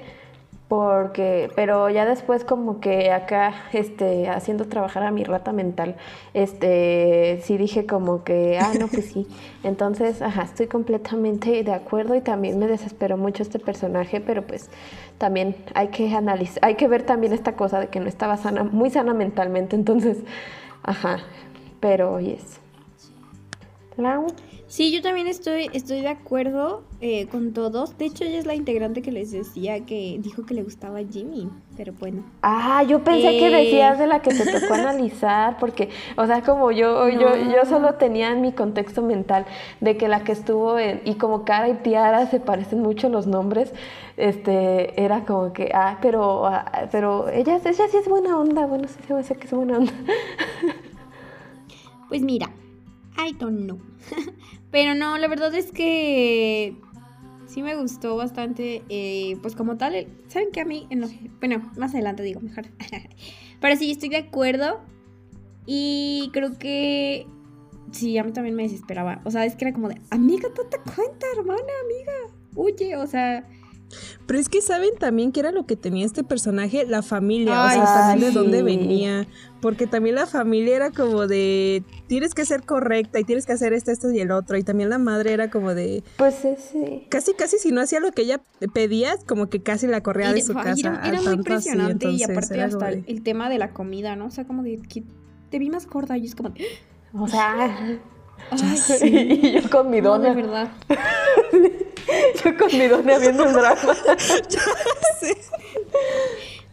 [0.73, 5.97] porque, pero ya después como que acá, este, haciendo trabajar a mi rata mental,
[6.33, 9.27] este, sí dije como que, ah, no, pues sí.
[9.63, 14.71] Entonces, ajá, estoy completamente de acuerdo y también me desesperó mucho este personaje, pero pues
[15.19, 18.63] también hay que analizar, hay que ver también esta cosa de que no estaba sana,
[18.63, 20.23] muy sana mentalmente, entonces,
[20.81, 21.19] ajá,
[21.81, 22.59] pero yes.
[23.95, 24.25] Lau.
[24.73, 27.95] Sí, yo también estoy, estoy de acuerdo eh, con todos.
[27.99, 31.47] De hecho, ella es la integrante que les decía que dijo que le gustaba Jimmy,
[31.77, 32.23] pero bueno.
[32.41, 36.41] Ah, yo pensé que eh, decías de la que te tocó analizar, porque, o sea,
[36.41, 39.45] como yo, yo, yo solo tenía en mi contexto mental
[39.79, 43.27] de que la que estuvo en, y como Cara y Tiara se parecen mucho los
[43.27, 43.71] nombres,
[44.17, 48.88] este, era como que, ah, pero, ah, pero ella, ella sí es buena onda, bueno,
[48.88, 49.93] sí se me hace que es buena onda.
[52.09, 52.49] Pues mira,
[53.17, 53.79] I don't know.
[54.73, 56.75] Pero no, la verdad es que
[57.45, 58.81] sí me gustó bastante.
[58.89, 60.88] Eh, pues como tal, ¿saben qué a mí?
[60.89, 61.05] En
[61.39, 62.65] bueno, más adelante digo mejor.
[63.62, 64.81] Pero sí, estoy de acuerdo.
[65.67, 67.27] Y creo que
[67.91, 69.21] sí, a mí también me desesperaba.
[69.25, 72.36] O sea, es que era como de, amiga, date cuenta, hermana, amiga.
[72.55, 73.47] Huye, o sea,
[74.26, 77.69] pero es que saben también que era lo que tenía este personaje, la familia, o
[77.69, 79.28] sea, también de dónde venía.
[79.62, 83.72] Porque también la familia era como de, tienes que ser correcta y tienes que hacer
[83.72, 84.58] esto, esto y el otro.
[84.58, 86.04] Y también la madre era como de...
[86.17, 87.06] Pues sí.
[87.10, 88.41] Casi, casi si no hacía lo que ella
[88.74, 91.02] pedía, como que casi la corría de su casa.
[91.06, 94.26] Era, muy impresionante y aparte hasta el, tema de la comida, ¿no?
[94.26, 95.04] O sea, como de, que
[95.50, 96.54] te vi más gorda y es como...
[97.13, 98.00] O sea...
[99.02, 100.30] y yo con mi dona.
[100.30, 100.72] de verdad.
[102.43, 103.95] yo con mi dona viendo el drama.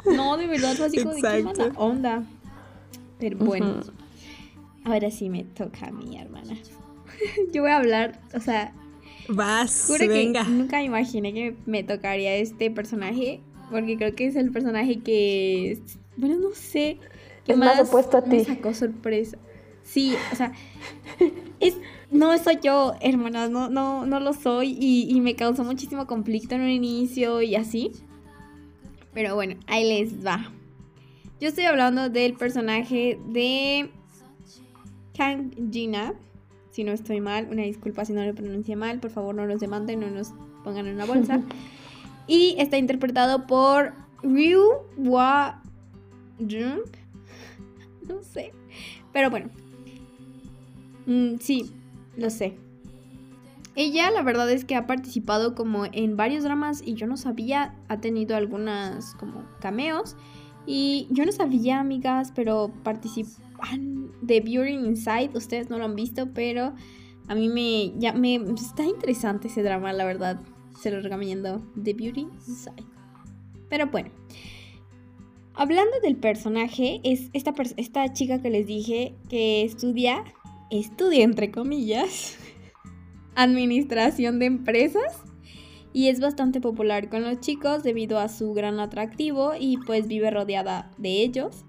[0.07, 2.25] No, de verdad, fue así como de qué mala onda.
[3.19, 3.83] Pero bueno,
[4.85, 6.57] ahora sí me toca a mí, hermana.
[7.53, 8.73] yo voy a hablar, o sea.
[9.29, 10.45] Vas, venga.
[10.45, 13.41] Que nunca imaginé que me tocaría este personaje.
[13.71, 15.81] Porque creo que es el personaje que.
[16.17, 16.99] Bueno, no sé.
[17.45, 18.37] Que más, más opuesto a ti.
[18.37, 19.37] Me sacó sorpresa.
[19.85, 20.53] Sí, o sea,
[21.61, 21.77] es,
[22.11, 26.63] no soy yo, hermanas, no, no, no lo soy y, me causó muchísimo conflicto en
[26.63, 27.93] un inicio y así.
[29.13, 30.51] Pero bueno, ahí les va.
[31.41, 33.91] Yo estoy hablando del personaje de
[35.17, 36.15] Kang Gina.
[36.71, 39.61] Si no estoy mal, una disculpa si no lo pronuncié mal, por favor no nos
[39.61, 41.41] demanden, no nos pongan en una bolsa.
[42.27, 43.93] y está interpretado por
[44.23, 44.65] Ryu
[44.97, 45.63] Wa
[46.39, 46.83] Jung.
[48.09, 48.53] No sé.
[49.13, 49.51] Pero bueno,
[51.11, 51.73] Mm, sí,
[52.21, 52.57] lo sé.
[53.77, 57.75] Ella la verdad es que ha participado como en varios dramas y yo no sabía,
[57.89, 60.17] ha tenido algunas como cameos
[60.67, 66.33] y yo no sabía amigas, pero participan de Beauty Inside, ustedes no lo han visto,
[66.35, 66.75] pero
[67.29, 70.41] a mí me, ya me está interesante ese drama, la verdad,
[70.79, 72.85] se lo recomiendo, The Beauty Inside.
[73.69, 74.11] Pero bueno,
[75.55, 80.25] hablando del personaje, es esta, esta chica que les dije que estudia
[80.71, 82.37] estudia, entre comillas,
[83.35, 85.23] administración de empresas
[85.93, 90.31] y es bastante popular con los chicos debido a su gran atractivo y pues vive
[90.31, 91.65] rodeada de ellos,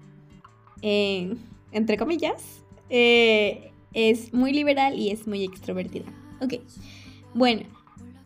[0.82, 2.64] entre comillas.
[2.88, 6.06] Eh, es muy liberal y es muy extrovertida.
[6.40, 6.54] Ok,
[7.34, 7.62] bueno,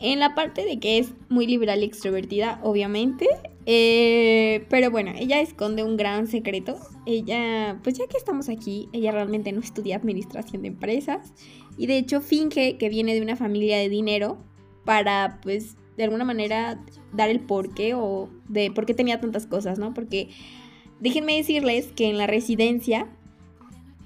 [0.00, 3.26] en la parte de que es muy liberal y extrovertida, obviamente.
[3.68, 6.78] Eh, pero bueno, ella esconde un gran secreto.
[7.04, 11.34] Ella, pues ya que estamos aquí, ella realmente no estudia administración de empresas.
[11.76, 14.38] Y de hecho finge que viene de una familia de dinero
[14.84, 16.80] para, pues, de alguna manera
[17.12, 19.92] dar el porqué o de por qué tenía tantas cosas, ¿no?
[19.92, 20.28] Porque
[21.00, 23.08] déjenme decirles que en la residencia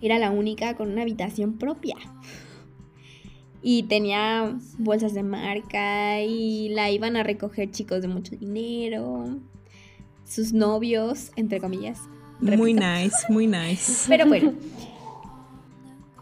[0.01, 1.97] era la única con una habitación propia
[3.63, 9.39] y tenía bolsas de marca y la iban a recoger chicos de mucho dinero,
[10.25, 12.01] sus novios, entre comillas.
[12.41, 14.05] Muy nice, muy nice.
[14.09, 14.55] Pero bueno,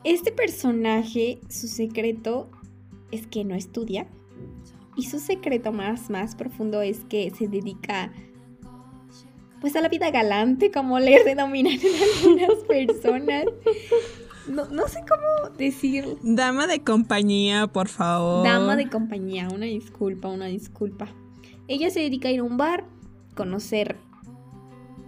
[0.05, 2.51] este personaje, su secreto
[3.11, 4.07] es que no estudia
[4.97, 8.13] Y su secreto más, más profundo es que se dedica
[9.61, 11.79] pues a la vida galante, como le denominan
[12.17, 13.45] algunas personas.
[14.49, 16.17] No, no, sé cómo decir.
[16.23, 18.45] Dama de compañía, por favor.
[18.45, 21.09] Dama de compañía, una disculpa, una disculpa.
[21.69, 22.85] Ella se dedica a ir a un bar,
[23.35, 23.97] conocer,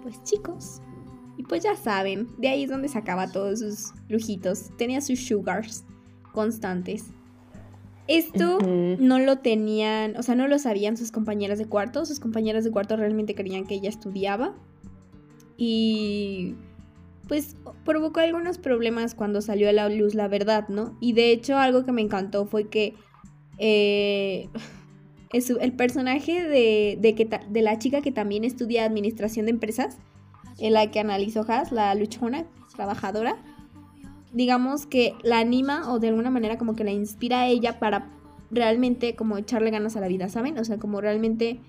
[0.02, 0.80] pues chicos.
[1.36, 4.70] Y pues ya saben, de ahí es donde sacaba todos sus lujitos.
[4.76, 5.84] Tenía sus sugars
[6.32, 7.06] constantes.
[8.06, 12.04] Esto no lo tenían, o sea, no lo sabían sus compañeras de cuarto.
[12.04, 14.52] Sus compañeras de cuarto realmente creían que ella estudiaba.
[15.56, 16.56] Y
[17.30, 20.96] pues provocó algunos problemas cuando salió a la luz la verdad, ¿no?
[20.98, 22.96] Y de hecho algo que me encantó fue que
[23.58, 24.48] eh,
[25.32, 29.98] el personaje de, que de la chica que también estudia administración de empresas,
[30.58, 33.36] en la que analizó Haas, la luchona, trabajadora,
[34.32, 38.10] digamos que la anima o de alguna manera como que la inspira a ella para
[38.50, 40.58] realmente como echarle ganas a la vida, ¿saben?
[40.58, 41.60] O sea, como realmente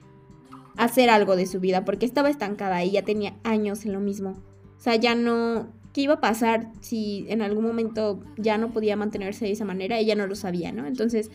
[0.75, 4.41] hacer algo de su vida, porque estaba estancada y ya tenía años en lo mismo.
[4.81, 5.67] O sea, ya no...
[5.93, 9.99] ¿Qué iba a pasar si en algún momento ya no podía mantenerse de esa manera?
[9.99, 10.87] Ella no lo sabía, ¿no?
[10.87, 11.29] Entonces,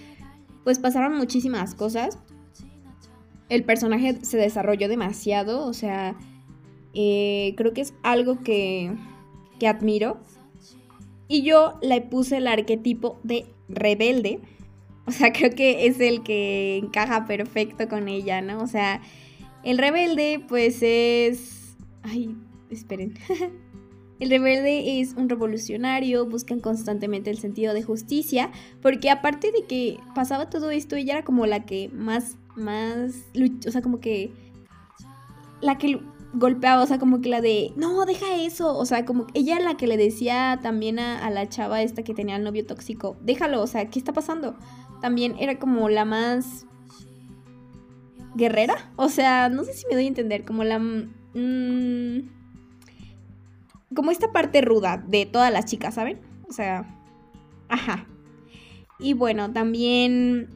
[0.65, 2.19] pues pasaron muchísimas cosas.
[3.49, 6.17] El personaje se desarrolló demasiado, o sea,
[6.93, 8.93] eh, creo que es algo que,
[9.61, 10.19] que admiro
[11.29, 14.41] y yo le puse el arquetipo de rebelde.
[15.07, 18.61] O sea, creo que es el que encaja perfecto con ella, ¿no?
[18.61, 19.01] O sea,
[19.63, 21.77] el rebelde pues es...
[22.03, 22.35] Ay,
[22.71, 23.15] esperen.
[24.19, 28.51] El rebelde es un revolucionario, buscan constantemente el sentido de justicia,
[28.81, 33.27] porque aparte de que pasaba todo esto, ella era como la que más, más,
[33.67, 34.33] o sea, como que
[35.61, 36.01] la que
[36.33, 39.77] golpeaba, o sea, como que la de, no, deja eso, o sea, como ella la
[39.77, 43.67] que le decía también a, la chava esta que tenía el novio tóxico, déjalo, o
[43.67, 44.57] sea, ¿qué está pasando?
[45.03, 46.65] También era como la más
[48.35, 50.79] guerrera, o sea, no sé si me doy a entender, como la...
[50.79, 52.36] Mm,
[53.97, 56.21] como esta parte ruda de todas las chicas, ¿saben?
[56.49, 56.85] O sea,
[57.69, 58.07] ajá.
[59.01, 60.49] Y bueno, también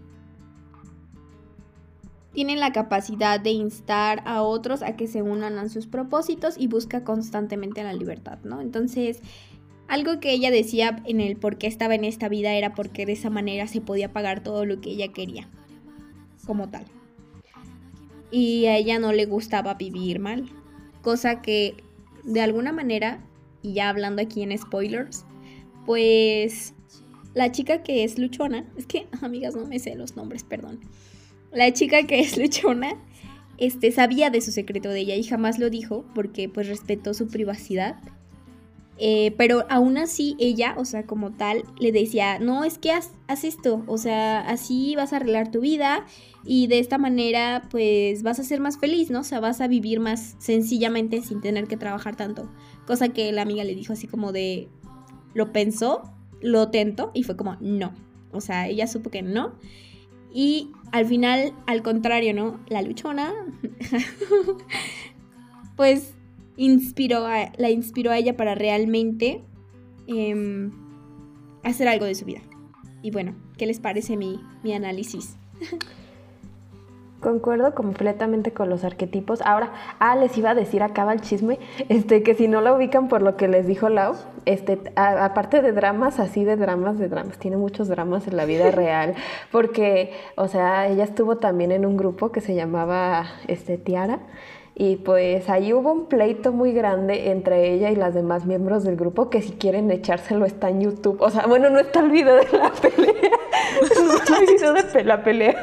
[2.33, 6.69] tienen la capacidad de instar a otros a que se unan a sus propósitos y
[6.69, 8.61] busca constantemente la libertad, ¿no?
[8.61, 9.21] Entonces,
[9.89, 13.13] algo que ella decía en el por qué estaba en esta vida era porque de
[13.13, 15.49] esa manera se podía pagar todo lo que ella quería,
[16.47, 16.85] como tal.
[18.31, 20.49] Y a ella no le gustaba vivir mal,
[21.03, 21.83] cosa que
[22.23, 23.21] de alguna manera,
[23.63, 25.25] y ya hablando aquí en spoilers,
[25.87, 26.75] pues
[27.35, 30.81] la chica que es luchona, es que amigas no me sé los nombres, perdón
[31.53, 32.95] la chica que es luchona
[33.59, 37.29] este, sabía de su secreto de ella y jamás lo dijo porque pues respetó su
[37.29, 37.97] privacidad.
[39.03, 43.13] Eh, pero aún así ella, o sea, como tal, le decía, no, es que haz,
[43.29, 46.05] haz, esto, o sea, así vas a arreglar tu vida
[46.45, 49.21] y de esta manera pues vas a ser más feliz, ¿no?
[49.21, 52.51] O sea, vas a vivir más sencillamente sin tener que trabajar tanto.
[52.91, 54.67] Cosa que la amiga le dijo así como de,
[55.33, 56.03] lo pensó,
[56.41, 57.95] lo tentó y fue como, no.
[58.33, 59.53] O sea, ella supo que no.
[60.35, 62.59] Y al final, al contrario, ¿no?
[62.67, 63.33] La luchona,
[65.77, 66.15] pues
[66.57, 69.45] inspiró la inspiró a ella para realmente
[70.09, 70.73] em,
[71.63, 72.41] hacer algo de su vida.
[73.03, 75.37] Y bueno, ¿qué les parece mi, mi análisis?
[77.21, 79.43] Concuerdo completamente con los arquetipos.
[79.43, 81.59] Ahora, ah, les iba a decir, acaba el chisme,
[81.91, 84.15] este, que si no la ubican por lo que les dijo Lau,
[84.47, 88.71] este, aparte de dramas, así de dramas, de dramas, tiene muchos dramas en la vida
[88.71, 89.15] real,
[89.53, 94.21] porque, o sea, ella estuvo también en un grupo que se llamaba, este, Tiara,
[94.81, 98.97] y pues ahí hubo un pleito muy grande entre ella y las demás miembros del
[98.97, 101.21] grupo que si quieren echárselo está en YouTube.
[101.21, 103.31] O sea, bueno, no está el video de la pelea.
[103.83, 105.63] no está el video de la pelea.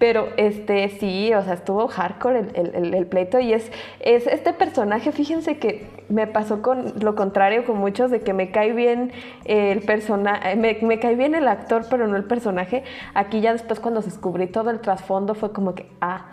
[0.00, 3.38] Pero este sí, o sea, estuvo hardcore el, pleito.
[3.38, 8.22] Y es, es este personaje, fíjense que me pasó con lo contrario con muchos, de
[8.22, 9.12] que me cae bien
[9.44, 12.82] el personaje, me, me cae bien el actor, pero no el personaje.
[13.14, 16.26] Aquí ya después cuando descubrí todo el trasfondo fue como que, ah,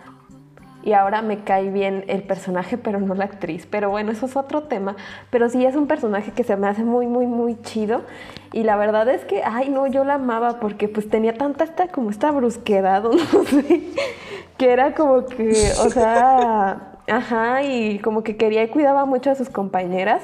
[0.86, 3.66] y ahora me cae bien el personaje, pero no la actriz.
[3.68, 4.94] Pero bueno, eso es otro tema.
[5.30, 8.02] Pero sí es un personaje que se me hace muy, muy, muy chido.
[8.52, 11.88] Y la verdad es que, ay, no, yo la amaba porque pues tenía tanta esta,
[11.88, 13.82] como esta brusquedad, no sé,
[14.56, 19.34] que era como que, o sea, ajá, y como que quería y cuidaba mucho a
[19.34, 20.22] sus compañeras.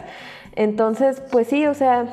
[0.54, 2.06] Entonces, pues sí, o sea,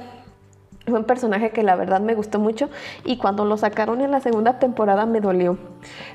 [0.87, 2.69] fue un personaje que la verdad me gustó mucho
[3.05, 5.57] y cuando lo sacaron en la segunda temporada me dolió.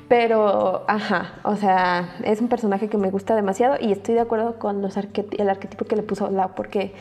[0.07, 4.59] Pero, ajá, o sea, es un personaje que me gusta demasiado y estoy de acuerdo
[4.59, 6.93] con los el arquetipo que le puso la porque,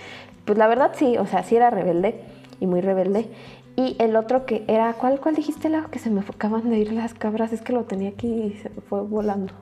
[0.44, 2.20] pues la verdad sí, o sea, sí era rebelde
[2.60, 3.28] y muy rebelde.
[3.76, 6.92] Y el otro que era, ¿cuál, cuál dijiste, la Que se me acaban de ir
[6.92, 9.52] las cabras, es que lo tenía aquí y se fue volando.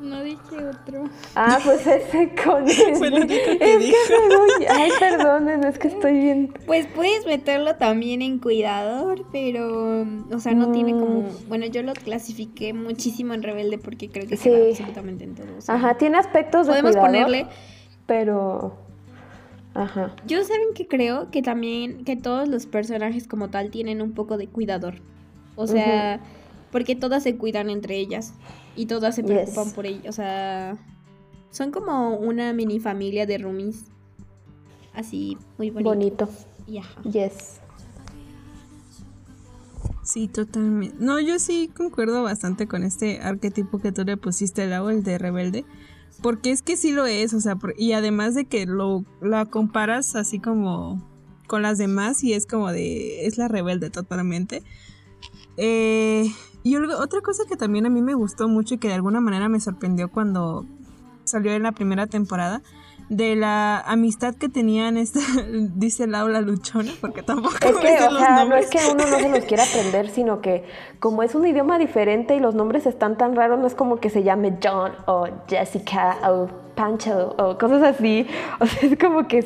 [0.00, 0.38] No dije
[0.68, 1.04] otro.
[1.34, 3.28] Ah, pues ese con Fue lo único
[3.58, 3.96] que es dijo.
[4.08, 6.54] que me Ay, perdonen, es que estoy bien.
[6.66, 11.48] Pues puedes meterlo también en cuidador, pero, o sea, no tiene como, Mm.
[11.48, 14.44] bueno, yo lo clasifiqué muchísimo en rebelde porque creo que Sí.
[14.44, 15.46] se va absolutamente en todo.
[15.56, 17.46] o sea, Ajá, tiene aspectos de Podemos cuidador, ponerle,
[18.06, 18.76] pero...
[19.74, 20.14] Ajá.
[20.26, 24.36] yo saben que creo que también, que todos los personajes como tal tienen un poco
[24.38, 24.94] de cuidador.
[25.54, 26.20] O sea,
[26.70, 28.34] porque todas se cuidan entre ellas
[28.76, 29.30] y todas se Yes.
[29.30, 30.06] preocupan por ellas.
[30.08, 30.76] O sea,
[31.50, 33.84] son como una mini familia de roomies.
[34.94, 35.90] Así, muy bonito.
[35.90, 36.28] Bonito.
[36.66, 37.02] Y ajá.
[37.02, 37.60] Yes.
[40.02, 40.96] Sí, totalmente.
[41.00, 45.18] No, yo sí concuerdo bastante con este arquetipo que tú le pusiste, Lau, el de
[45.18, 45.64] rebelde.
[46.22, 49.44] Porque es que sí lo es, o sea, por- y además de que lo la
[49.46, 51.02] comparas así como
[51.46, 54.62] con las demás y es como de, es la rebelde totalmente.
[55.56, 56.32] Eh,
[56.66, 59.48] y otra cosa que también a mí me gustó mucho y que de alguna manera
[59.48, 60.66] me sorprendió cuando
[61.22, 62.60] salió en la primera temporada,
[63.08, 65.20] de la amistad que tenían esta,
[65.76, 69.06] dice Lau la luchona, porque tampoco Es que, o los sea, no es que uno
[69.06, 70.64] no se los quiera aprender, sino que
[70.98, 74.10] como es un idioma diferente y los nombres están tan raros, no es como que
[74.10, 78.26] se llame John o Jessica o Pancho o cosas así.
[78.60, 79.42] O sea, es como que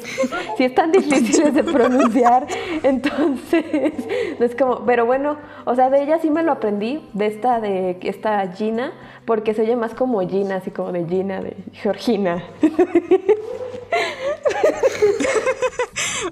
[0.58, 2.46] si están difíciles de pronunciar,
[2.82, 3.94] entonces
[4.38, 7.60] no es como, pero bueno, o sea, de ella sí me lo aprendí, de esta
[7.60, 8.92] de esta Gina,
[9.24, 12.44] porque se oye más como Gina, así como de Gina, de Georgina.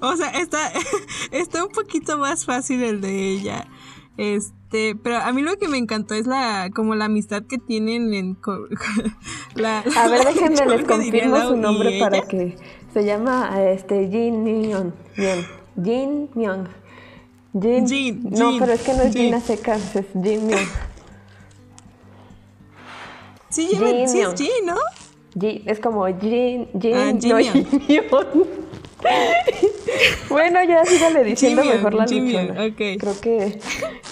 [0.01, 0.71] O sea, está,
[1.31, 3.67] está un poquito más fácil el de ella.
[4.19, 8.13] Este, pero a mí lo que me encantó es la, como la amistad que tienen
[8.13, 8.37] en
[9.55, 12.57] la, A ver, déjenme les confirmo su nombre para que
[12.93, 14.91] se llama este Jin Myung.
[15.81, 16.67] Jin Myung.
[17.61, 17.87] Jin.
[17.87, 19.25] Jin, No, pero es que no es Jin.
[19.27, 20.67] Gina secas, es Jin Myung.
[23.47, 24.33] Sí, Jin sí es.
[24.35, 24.75] Jin, ¿no?
[25.39, 27.37] Jin, es como Jin, Jin, Ah, Jin no.
[27.37, 28.68] Jin Myung.
[30.29, 32.65] Bueno, ya sígale diciendo Jin Myung, mejor la luchona.
[32.65, 32.77] ok.
[32.99, 33.59] Creo que,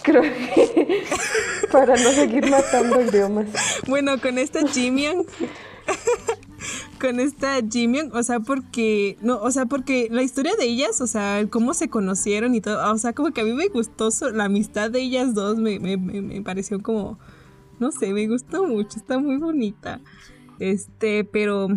[0.01, 1.03] creo que
[1.71, 3.47] para no seguir matando idiomas.
[3.87, 5.05] Bueno, con esta Jimmy
[6.99, 11.07] con esta Jimmy, o sea, porque no, o sea, porque la historia de ellas, o
[11.07, 14.45] sea, cómo se conocieron y todo, o sea, como que a mí me gustó la
[14.45, 17.19] amistad de ellas dos, me, me, me pareció como,
[17.79, 20.01] no sé, me gustó mucho, está muy bonita.
[20.59, 21.67] Este, pero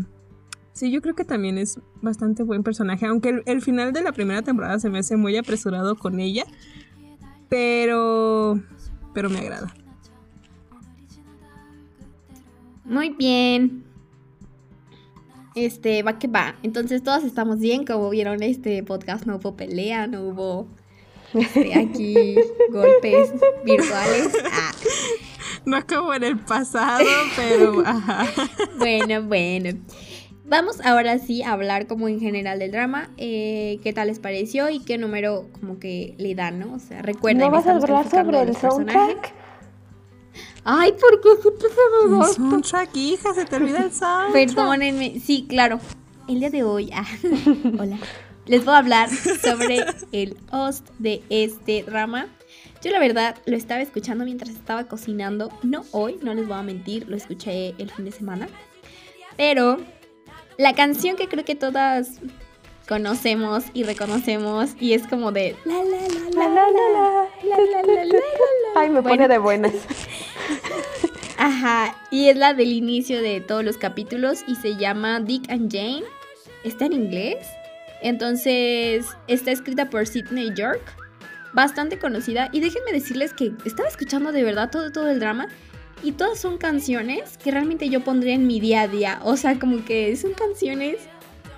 [0.81, 4.13] sí, yo creo que también es bastante buen personaje, aunque el, el final de la
[4.13, 6.45] primera temporada se me hace muy apresurado con ella,
[7.51, 8.59] pero,
[9.13, 9.75] pero me agrada.
[12.87, 13.85] Muy bien.
[15.55, 16.55] Este, va que va.
[16.63, 20.67] Entonces todas estamos bien, como vieron este podcast, no hubo pelea, no hubo
[21.35, 22.37] este, aquí
[22.71, 23.33] golpes
[23.65, 24.33] virtuales.
[24.51, 24.73] Ah,
[25.67, 27.05] No como en el pasado,
[27.37, 28.27] pero ajá.
[28.79, 29.79] bueno, bueno.
[30.51, 33.09] Vamos ahora sí a hablar como en general del drama.
[33.17, 36.75] eh, ¿Qué tal les pareció y qué número como que le dan, no?
[36.75, 37.39] O sea, recuerden.
[37.41, 39.33] ¿No vas a hablar sobre el soundtrack?
[40.65, 42.27] Ay, ¿por qué siempre se me El va?
[42.27, 44.33] soundtrack, hija, se te olvida el soundtrack.
[44.33, 45.79] Perdónenme, sí, claro.
[46.29, 47.07] El día de hoy, ah,
[47.79, 47.99] hola,
[48.47, 52.27] les voy a hablar sobre el host de este drama.
[52.83, 56.63] Yo la verdad lo estaba escuchando mientras estaba cocinando, no hoy, no les voy a
[56.63, 58.49] mentir, lo escuché el fin de semana.
[59.37, 59.79] Pero
[60.61, 62.21] la canción que creo que todas
[62.87, 68.05] conocemos y reconocemos y es como de la la la La, la la, la, la
[68.05, 68.15] la.
[68.77, 69.73] Ay, me pone de buenas.
[71.39, 75.73] Ajá, y es la del inicio de todos los capítulos y se llama Dick and
[75.73, 76.05] Jane.
[76.63, 77.39] Está en inglés.
[78.03, 80.83] Entonces, está escrita por Sidney York.
[81.55, 82.51] Bastante conocida.
[82.53, 85.49] Y déjenme decirles que estaba escuchando de verdad todo, todo el drama.
[86.03, 89.21] Y todas son canciones que realmente yo pondría en mi día a día.
[89.25, 90.97] O sea, como que son canciones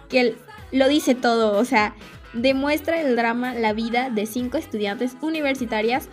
[0.08, 0.34] que
[0.72, 1.58] lo dice todo.
[1.58, 1.94] O sea,
[2.32, 6.08] demuestra el drama, la vida de cinco estudiantes universitarias.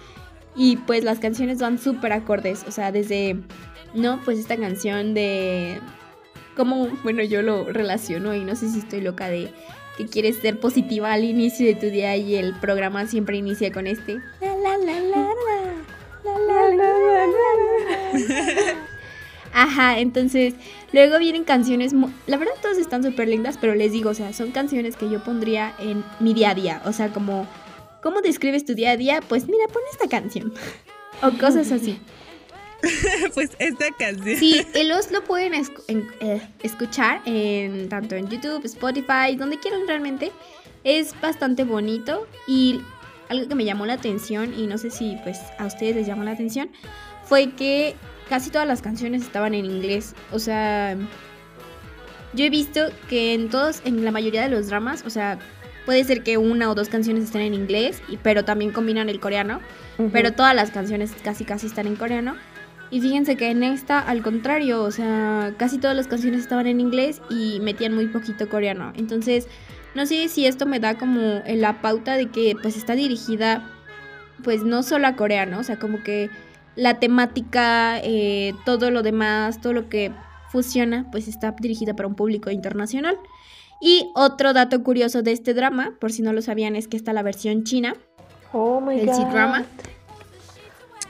[0.56, 2.66] Y pues las canciones van súper acordes.
[2.68, 3.38] O sea, desde,
[3.94, 5.80] no, pues esta canción de...
[6.56, 9.50] Como, bueno, yo lo relaciono y no sé si estoy loca de
[10.00, 13.86] que quieres ser positiva al inicio de tu día y el programa siempre inicia con
[13.86, 14.22] este.
[14.40, 15.79] La, la, la, la, la,
[19.54, 20.54] Ajá, entonces
[20.94, 21.94] luego vienen canciones,
[22.28, 25.24] la verdad todas están súper lindas, pero les digo, o sea, son canciones que yo
[25.24, 27.48] pondría en mi día a día, o sea, como,
[28.04, 29.22] ¿cómo describes tu día a día?
[29.28, 30.54] Pues mira, pon esta canción,
[31.24, 32.00] o cosas así.
[33.34, 34.38] pues esta canción.
[34.38, 39.82] Sí, el Oz lo pueden en- eh, escuchar en, tanto en YouTube, Spotify, donde quieran
[39.88, 40.32] realmente.
[40.86, 42.80] Es bastante bonito y
[43.30, 46.24] algo que me llamó la atención y no sé si pues a ustedes les llamó
[46.24, 46.70] la atención
[47.24, 47.96] fue que
[48.28, 50.16] casi todas las canciones estaban en inglés.
[50.32, 50.98] O sea,
[52.34, 55.38] yo he visto que en todos, en la mayoría de los dramas, o sea,
[55.86, 59.60] puede ser que una o dos canciones estén en inglés, pero también combinan el coreano.
[60.14, 62.36] Pero todas las canciones casi casi están en coreano.
[62.90, 66.80] Y fíjense que en esta, al contrario, o sea, casi todas las canciones estaban en
[66.80, 68.94] inglés y metían muy poquito coreano.
[68.96, 69.48] Entonces,
[69.96, 73.70] no sé si esto me da como la pauta de que pues está dirigida
[74.44, 76.30] pues no solo a coreano, o sea, como que
[76.76, 80.12] la temática, eh, todo lo demás, todo lo que
[80.50, 83.18] fusiona, pues está dirigida para un público internacional.
[83.82, 87.14] Y otro dato curioso de este drama, por si no lo sabían, es que está
[87.14, 87.96] la versión china.
[88.52, 89.66] Oh my el C-drama.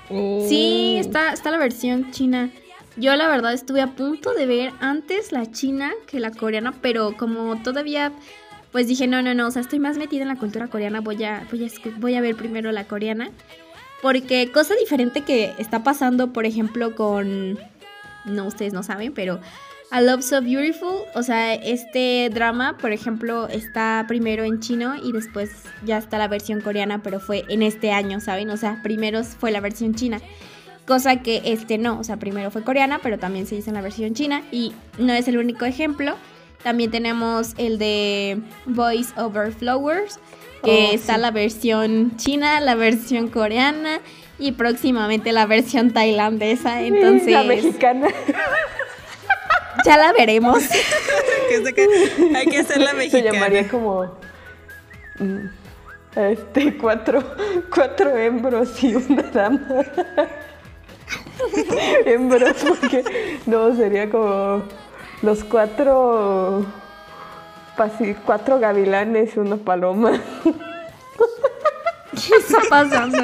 [0.10, 1.00] Sí, oh.
[1.00, 2.52] está, está la versión china.
[2.98, 7.16] Yo la verdad estuve a punto de ver antes la china que la coreana, pero
[7.16, 8.12] como todavía,
[8.72, 11.24] pues dije, no, no, no, o sea, estoy más metida en la cultura coreana, voy
[11.24, 13.32] a, voy a, voy a ver primero la coreana.
[14.02, 17.60] Porque cosa diferente que está pasando, por ejemplo, con...
[18.26, 19.40] No, ustedes no saben, pero
[19.92, 25.12] A Love So Beautiful, o sea, este drama, por ejemplo, está primero en chino y
[25.12, 25.50] después
[25.84, 28.50] ya está la versión coreana, pero fue en este año, ¿saben?
[28.52, 30.22] O sea, primero fue la versión china.
[30.86, 33.82] Cosa que este no, o sea, primero fue coreana, pero también se hizo en la
[33.82, 36.16] versión china y no es el único ejemplo.
[36.64, 40.20] También tenemos el de Voice Over Flowers,
[40.64, 44.02] que oh, está la versión china, la versión coreana
[44.38, 46.82] y próximamente la versión tailandesa.
[46.82, 47.32] Entonces.
[47.32, 48.08] La mexicana.
[49.86, 50.62] Ya la veremos.
[52.36, 53.24] hay que hacer la mexicana.
[53.24, 54.18] Se llamaría como.
[55.20, 55.48] Mm,
[56.16, 57.24] este, cuatro,
[57.74, 59.66] cuatro hembros y una dama.
[62.06, 64.64] hembros, porque no, sería como
[65.22, 66.66] los cuatro
[68.26, 70.20] cuatro gavilanes y una paloma.
[72.12, 73.18] ¿Qué está pasando?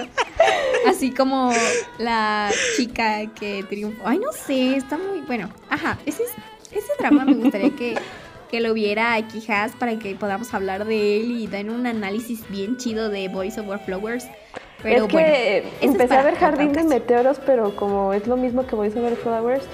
[0.87, 1.51] Así como
[1.97, 4.03] la chica que triunfó.
[4.05, 5.49] Ay, no sé, está muy bueno.
[5.69, 6.23] Ajá, ese,
[6.71, 7.95] ese drama me gustaría que,
[8.49, 12.47] que lo viera aquí Has para que podamos hablar de él y dar un análisis
[12.49, 14.27] bien chido de Voice Over Flowers.
[14.83, 18.75] Pero es que empecé a ver Jardín de Meteoros, pero como es lo mismo que
[18.75, 19.65] Voice Over Flowers,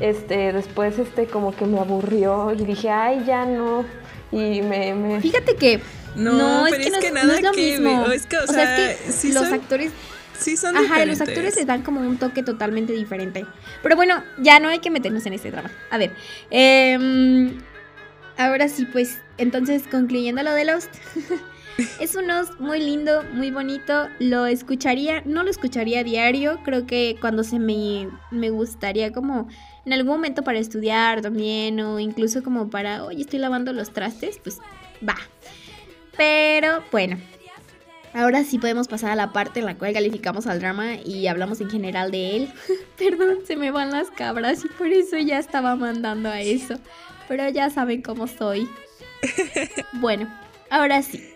[0.00, 3.84] este, después este como que me aburrió y dije, ay, ya no.
[4.30, 5.80] Y me, Fíjate que.
[6.14, 8.02] No, es, que, no, es nada lo mismo.
[8.02, 8.06] o,
[8.52, 9.92] sea, es que los actores.
[10.38, 13.44] Sí son Ajá, los actores se dan como un toque totalmente diferente.
[13.82, 15.70] Pero bueno, ya no hay que meternos en este drama.
[15.90, 16.12] A ver.
[16.50, 17.58] Em,
[18.36, 19.18] ahora sí, pues.
[19.36, 20.90] Entonces, concluyendo lo de Lost.
[22.00, 24.08] es un Lost muy lindo, muy bonito.
[24.18, 26.58] Lo escucharía, no lo escucharía a diario.
[26.64, 29.48] Creo que cuando se me, me gustaría como
[29.84, 34.38] en algún momento para estudiar también o incluso como para, oye, estoy lavando los trastes,
[34.42, 34.58] pues
[35.08, 35.16] va.
[36.16, 37.16] Pero bueno,
[38.12, 41.60] ahora sí podemos pasar a la parte en la cual calificamos al drama y hablamos
[41.60, 42.52] en general de él.
[42.98, 46.74] Perdón, se me van las cabras y por eso ya estaba mandando a eso.
[47.28, 48.68] Pero ya saben cómo soy.
[49.94, 50.32] Bueno,
[50.70, 51.34] ahora sí.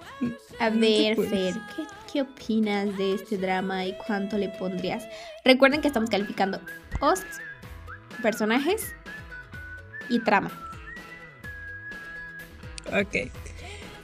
[0.59, 1.83] A ver, Fer, ¿qué,
[2.13, 5.07] ¿qué, opinas de este drama y cuánto le pondrías?
[5.45, 6.61] Recuerden que estamos calificando
[7.01, 7.41] hosts
[8.23, 8.95] personajes
[10.09, 10.51] y trama.
[12.87, 13.31] Ok.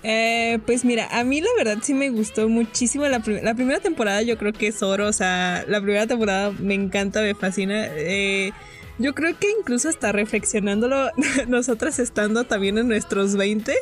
[0.05, 4.23] Eh, pues mira, a mí la verdad sí me gustó muchísimo la, primera temporada.
[4.23, 5.07] Yo creo que es oro.
[5.07, 7.87] O sea, la primera temporada me encanta, me fascina.
[7.97, 8.53] Eh,
[8.99, 11.11] yo creo que incluso hasta reflexionándolo,
[11.49, 13.75] nosotras estando también en nuestros 20,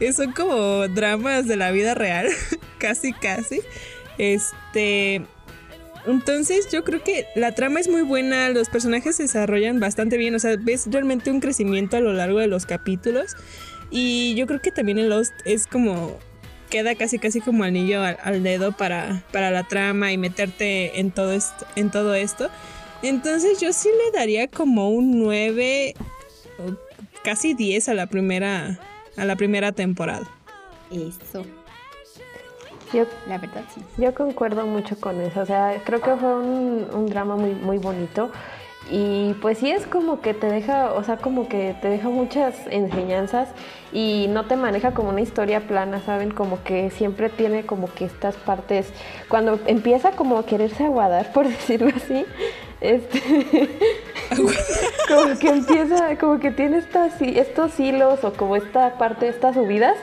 [0.00, 2.28] eh, son como dramas de la vida real,
[2.78, 3.60] casi, casi.
[4.18, 5.22] Este,
[6.06, 10.34] entonces yo creo que la trama es muy buena, los personajes se desarrollan bastante bien,
[10.34, 13.36] o sea, ves realmente un crecimiento a lo largo de los capítulos
[13.90, 16.18] y yo creo que también el Lost es como
[16.68, 21.36] queda casi casi como anillo al, dedo para, para, la trama y meterte en todo
[21.76, 22.50] en todo esto.
[23.02, 25.94] Entonces yo sí le daría como un 9
[27.22, 28.78] casi 10 a la primera
[29.16, 30.26] a la primera temporada.
[30.90, 31.44] Eso.
[32.92, 33.82] Yo, la verdad, sí.
[33.98, 35.40] Yo concuerdo mucho con eso.
[35.40, 38.30] O sea, creo que fue un, drama muy, muy bonito.
[38.90, 42.54] Y pues sí es como que te deja, o sea, como que te deja muchas
[42.70, 43.50] enseñanzas
[43.92, 46.30] y no te maneja como una historia plana, ¿saben?
[46.30, 48.90] Como que siempre tiene como que estas partes,
[49.28, 52.24] cuando empieza como a quererse aguadar, por decirlo así,
[52.80, 53.20] este,
[55.08, 59.96] como que empieza, como que tiene estas, estos hilos o como esta parte, estas subidas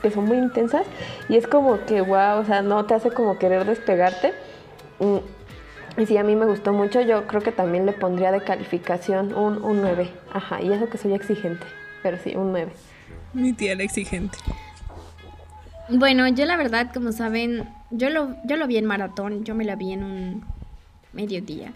[0.00, 0.84] que son muy intensas
[1.28, 4.32] y es como que, wow, o sea, no te hace como querer despegarte.
[4.98, 5.18] Mm,
[6.00, 9.34] y sí, a mí me gustó mucho, yo creo que también le pondría de calificación
[9.34, 10.10] un, un 9.
[10.32, 11.66] Ajá, y eso que soy exigente,
[12.02, 12.72] pero sí, un 9.
[13.34, 14.38] Mi tía era exigente.
[15.88, 19.64] Bueno, yo la verdad, como saben, yo lo, yo lo vi en maratón, yo me
[19.64, 20.44] la vi en un
[21.12, 21.72] mediodía.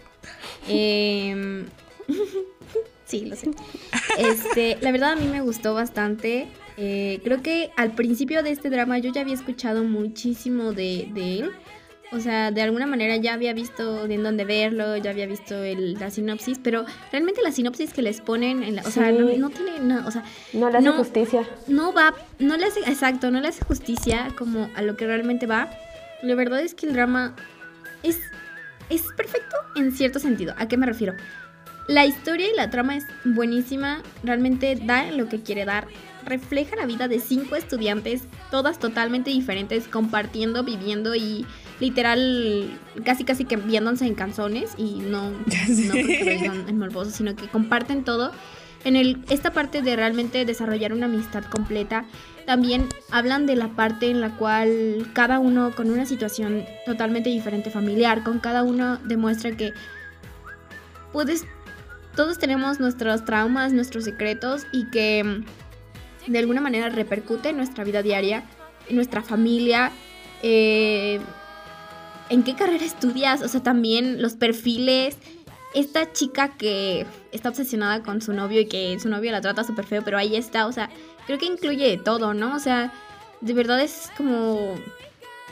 [0.67, 1.65] Em,
[3.05, 3.51] sí, lo sé.
[4.17, 6.47] Este, la verdad a mí me gustó bastante.
[6.77, 11.39] Eh, creo que al principio de este drama yo ya había escuchado muchísimo de, de
[11.39, 11.51] él.
[12.11, 15.95] O sea, de alguna manera ya había visto en dónde verlo, ya había visto el,
[15.95, 19.79] la sinopsis, pero realmente la sinopsis que les ponen, en la, o sea, no, tiene
[19.81, 20.23] nada, o sea,
[20.53, 21.43] no le hace justicia.
[21.67, 25.47] No va, no le hace, exacto, no le hace justicia como a lo que realmente
[25.47, 25.69] va.
[26.21, 27.35] La verdad es que el drama
[28.03, 28.19] es,
[28.89, 30.53] es perfecto en cierto sentido.
[30.57, 31.13] ¿A qué me refiero?
[31.87, 35.87] La historia y la trama es buenísima, realmente da lo que quiere dar
[36.27, 41.45] refleja la vida de cinco estudiantes, todas totalmente diferentes, compartiendo, viviendo y
[41.79, 42.69] literal
[43.05, 48.03] casi casi que viéndose en canzones y no, no porque en morboso, sino que comparten
[48.03, 48.31] todo.
[48.87, 52.05] En el, esta parte de realmente desarrollar una amistad completa,
[52.45, 57.69] también hablan de la parte en la cual cada uno con una situación totalmente diferente
[57.69, 59.73] familiar, con cada uno demuestra que
[61.11, 61.45] puedes,
[62.15, 65.43] todos tenemos nuestros traumas, nuestros secretos y que
[66.25, 68.45] de alguna manera repercute en nuestra vida diaria,
[68.87, 69.91] en nuestra familia,
[70.43, 71.19] eh,
[72.29, 75.17] en qué carrera estudias, o sea, también los perfiles.
[75.73, 79.85] Esta chica que está obsesionada con su novio y que su novio la trata súper
[79.85, 80.89] feo, pero ahí está, o sea,
[81.25, 82.55] creo que incluye todo, ¿no?
[82.55, 82.93] O sea,
[83.41, 84.75] de verdad es como...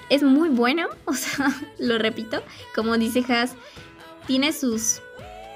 [0.10, 1.48] Es muy bueno, o sea,
[1.80, 2.42] lo repito,
[2.76, 3.54] como dice Has,
[4.28, 5.02] tiene sus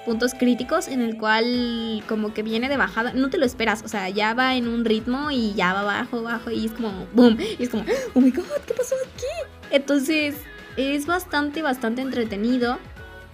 [0.06, 3.88] puntos críticos en el cual como que viene de bajada, no te lo esperas, o
[3.88, 7.38] sea, ya va en un ritmo y ya va bajo, bajo y es como boom,
[7.40, 7.86] y es como,
[8.16, 9.26] oh my god, ¿qué pasó aquí?
[9.72, 10.36] Entonces,
[10.78, 12.80] es bastante, bastante entretenido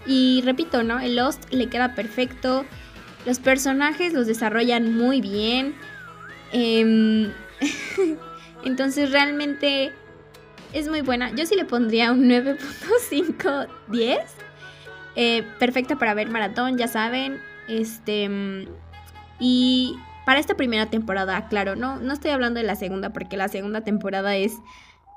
[0.06, 0.99] y repito, ¿no?
[0.99, 2.66] El Lost le queda perfecto,
[3.26, 5.76] los personajes los desarrollan muy bien,
[6.51, 7.32] em,
[8.64, 9.91] entonces realmente
[10.74, 14.45] es muy buena, yo sí le pondría un 9.5, 10
[15.16, 17.39] eh, perfecta para ver maratón, ya saben.
[17.68, 18.30] Este.
[19.39, 19.95] Y
[20.26, 23.82] para esta primera temporada, claro, no, no estoy hablando de la segunda, porque la segunda
[23.82, 24.53] temporada es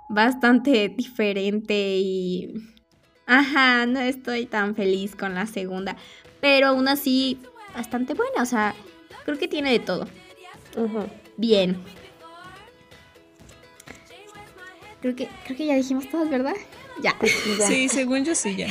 [0.09, 2.55] bastante diferente y.
[3.29, 5.97] Ajá, no estoy tan feliz con la segunda.
[6.41, 7.39] Pero aún así,
[7.75, 8.43] bastante buena.
[8.43, 8.75] O sea,
[9.27, 10.09] creo que tiene de todo.
[11.37, 11.79] Bien.
[15.03, 16.55] Creo que, creo que ya dijimos todos, ¿verdad?
[17.03, 17.15] Ya.
[17.67, 18.69] Sí, según yo sí, ya.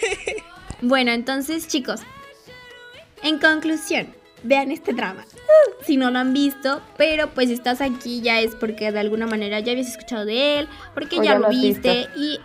[0.82, 2.00] bueno, entonces, chicos,
[3.22, 4.12] en conclusión,
[4.42, 5.24] vean este drama.
[5.86, 9.60] Si no lo han visto, pero pues estás aquí ya es porque de alguna manera
[9.60, 12.40] ya habías escuchado de él, porque ya, lo viste y...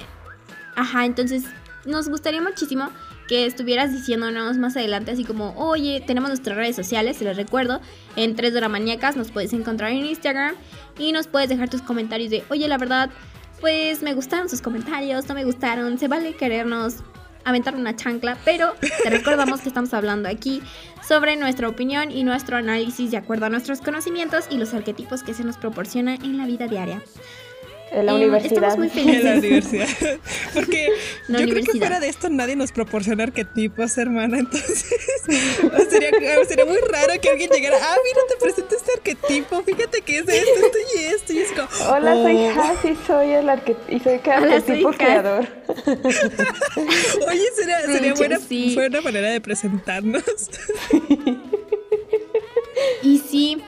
[0.75, 1.43] Ajá, entonces
[1.85, 2.89] nos gustaría muchísimo
[3.27, 7.81] que estuvieras diciéndonos más adelante así como, oye, tenemos nuestras redes sociales, se les recuerdo,
[8.15, 10.55] en Tres Dramaniacas nos puedes encontrar en Instagram
[10.97, 13.09] y nos puedes dejar tus comentarios de, oye, la verdad,
[13.61, 16.97] pues me gustaron sus comentarios, no me gustaron, se vale querernos
[17.45, 20.61] aventar una chancla, pero te recordamos que estamos hablando aquí
[21.05, 25.33] sobre nuestra opinión y nuestro análisis de acuerdo a nuestros conocimientos y los arquetipos que
[25.33, 27.01] se nos proporciona en la vida diaria.
[27.93, 28.69] En la universidad.
[28.69, 29.15] Estamos muy felices.
[29.23, 29.87] En la universidad.
[30.53, 30.89] Porque
[31.27, 34.39] yo creo que fuera de esto nadie nos proporciona arquetipos, hermana.
[34.39, 34.85] Entonces
[35.89, 37.77] sería, sería, muy raro que alguien llegara.
[37.79, 39.61] Ah, mira, te presento este arquetipo.
[39.63, 41.33] Fíjate que es esto, esto y esto.
[41.33, 41.91] Y es como.
[41.91, 42.61] Hola, soy oh".
[42.61, 43.95] Has y soy el arquetipo.
[43.95, 45.47] Y soy el arquetipo creador.
[47.27, 48.39] Oye, sería, sería buena,
[48.73, 50.23] buena manera de presentarnos.
[53.03, 53.63] y sí.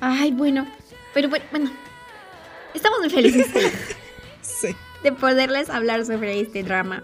[0.00, 0.66] Ay, bueno.
[1.12, 1.89] Pero bueno
[2.74, 3.48] Estamos muy felices
[5.02, 7.02] de poderles hablar sobre este drama.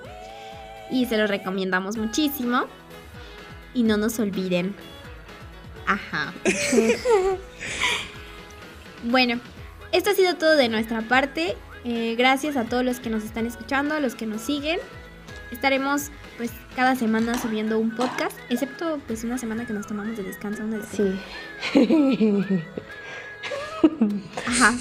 [0.91, 2.67] Y se lo recomendamos muchísimo.
[3.75, 4.75] Y no nos olviden.
[5.87, 6.33] Ajá.
[9.05, 9.41] bueno,
[9.93, 11.57] esto ha sido todo de nuestra parte.
[11.85, 14.81] Eh, gracias a todos los que nos están escuchando, a los que nos siguen.
[15.51, 20.25] Estaremos pues cada semana subiendo un podcast, excepto pues una semana que nos tomamos de
[20.25, 20.65] descanso.
[20.65, 21.19] Una sí.
[24.47, 24.75] Ajá.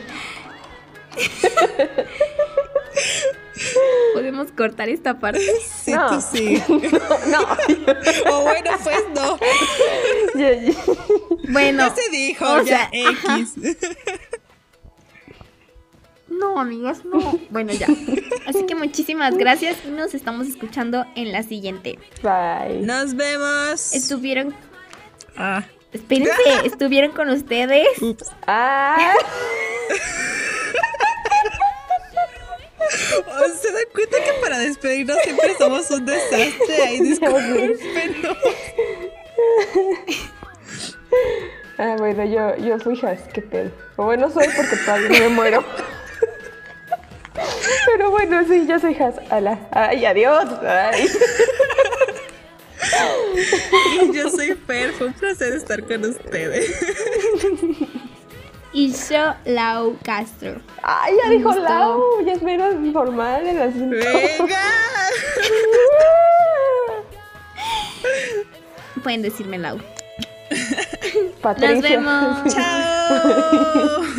[4.14, 5.40] ¿Podemos cortar esta parte?
[5.60, 6.62] Sí, tú sí.
[7.28, 7.42] No.
[8.32, 9.38] o bueno, pues no.
[11.48, 11.88] bueno.
[11.88, 13.54] No se dijo, o ya X.
[16.28, 17.38] No, amigos, no.
[17.50, 17.86] Bueno, ya.
[18.46, 21.98] Así que muchísimas gracias y nos estamos escuchando en la siguiente.
[22.22, 22.82] Bye.
[22.82, 23.94] Nos vemos.
[23.94, 24.54] Estuvieron.
[25.36, 25.64] Ah.
[25.92, 26.32] Espérense,
[26.64, 27.86] estuvieron con ustedes.
[28.02, 28.30] Ups.
[28.46, 29.14] Ah.
[33.60, 36.82] ¿Se dan cuenta que para despedirnos siempre somos un desastre?
[36.82, 38.16] Ay, disculpen.
[41.78, 42.24] Ah, bueno.
[42.24, 43.70] yo, yo soy Has, qué pedo.
[43.96, 45.64] O bueno, soy porque todavía no me muero.
[47.86, 49.16] Pero bueno, sí, yo soy Has.
[49.30, 49.58] Hola.
[49.72, 50.46] Ay, adiós.
[50.62, 51.06] Ay.
[54.02, 56.74] Y yo soy Fer, fue un placer estar con ustedes.
[58.78, 60.60] Y yo, Lau Castro.
[60.82, 61.62] Ay, ya dijo gustó.
[61.62, 63.96] Lau, ya es menos formal el asunto.
[63.96, 64.60] ¡Venga!
[69.02, 69.78] Pueden decirme Lau.
[71.40, 71.72] Patricia.
[71.72, 72.54] Nos vemos.
[72.54, 74.15] Chao.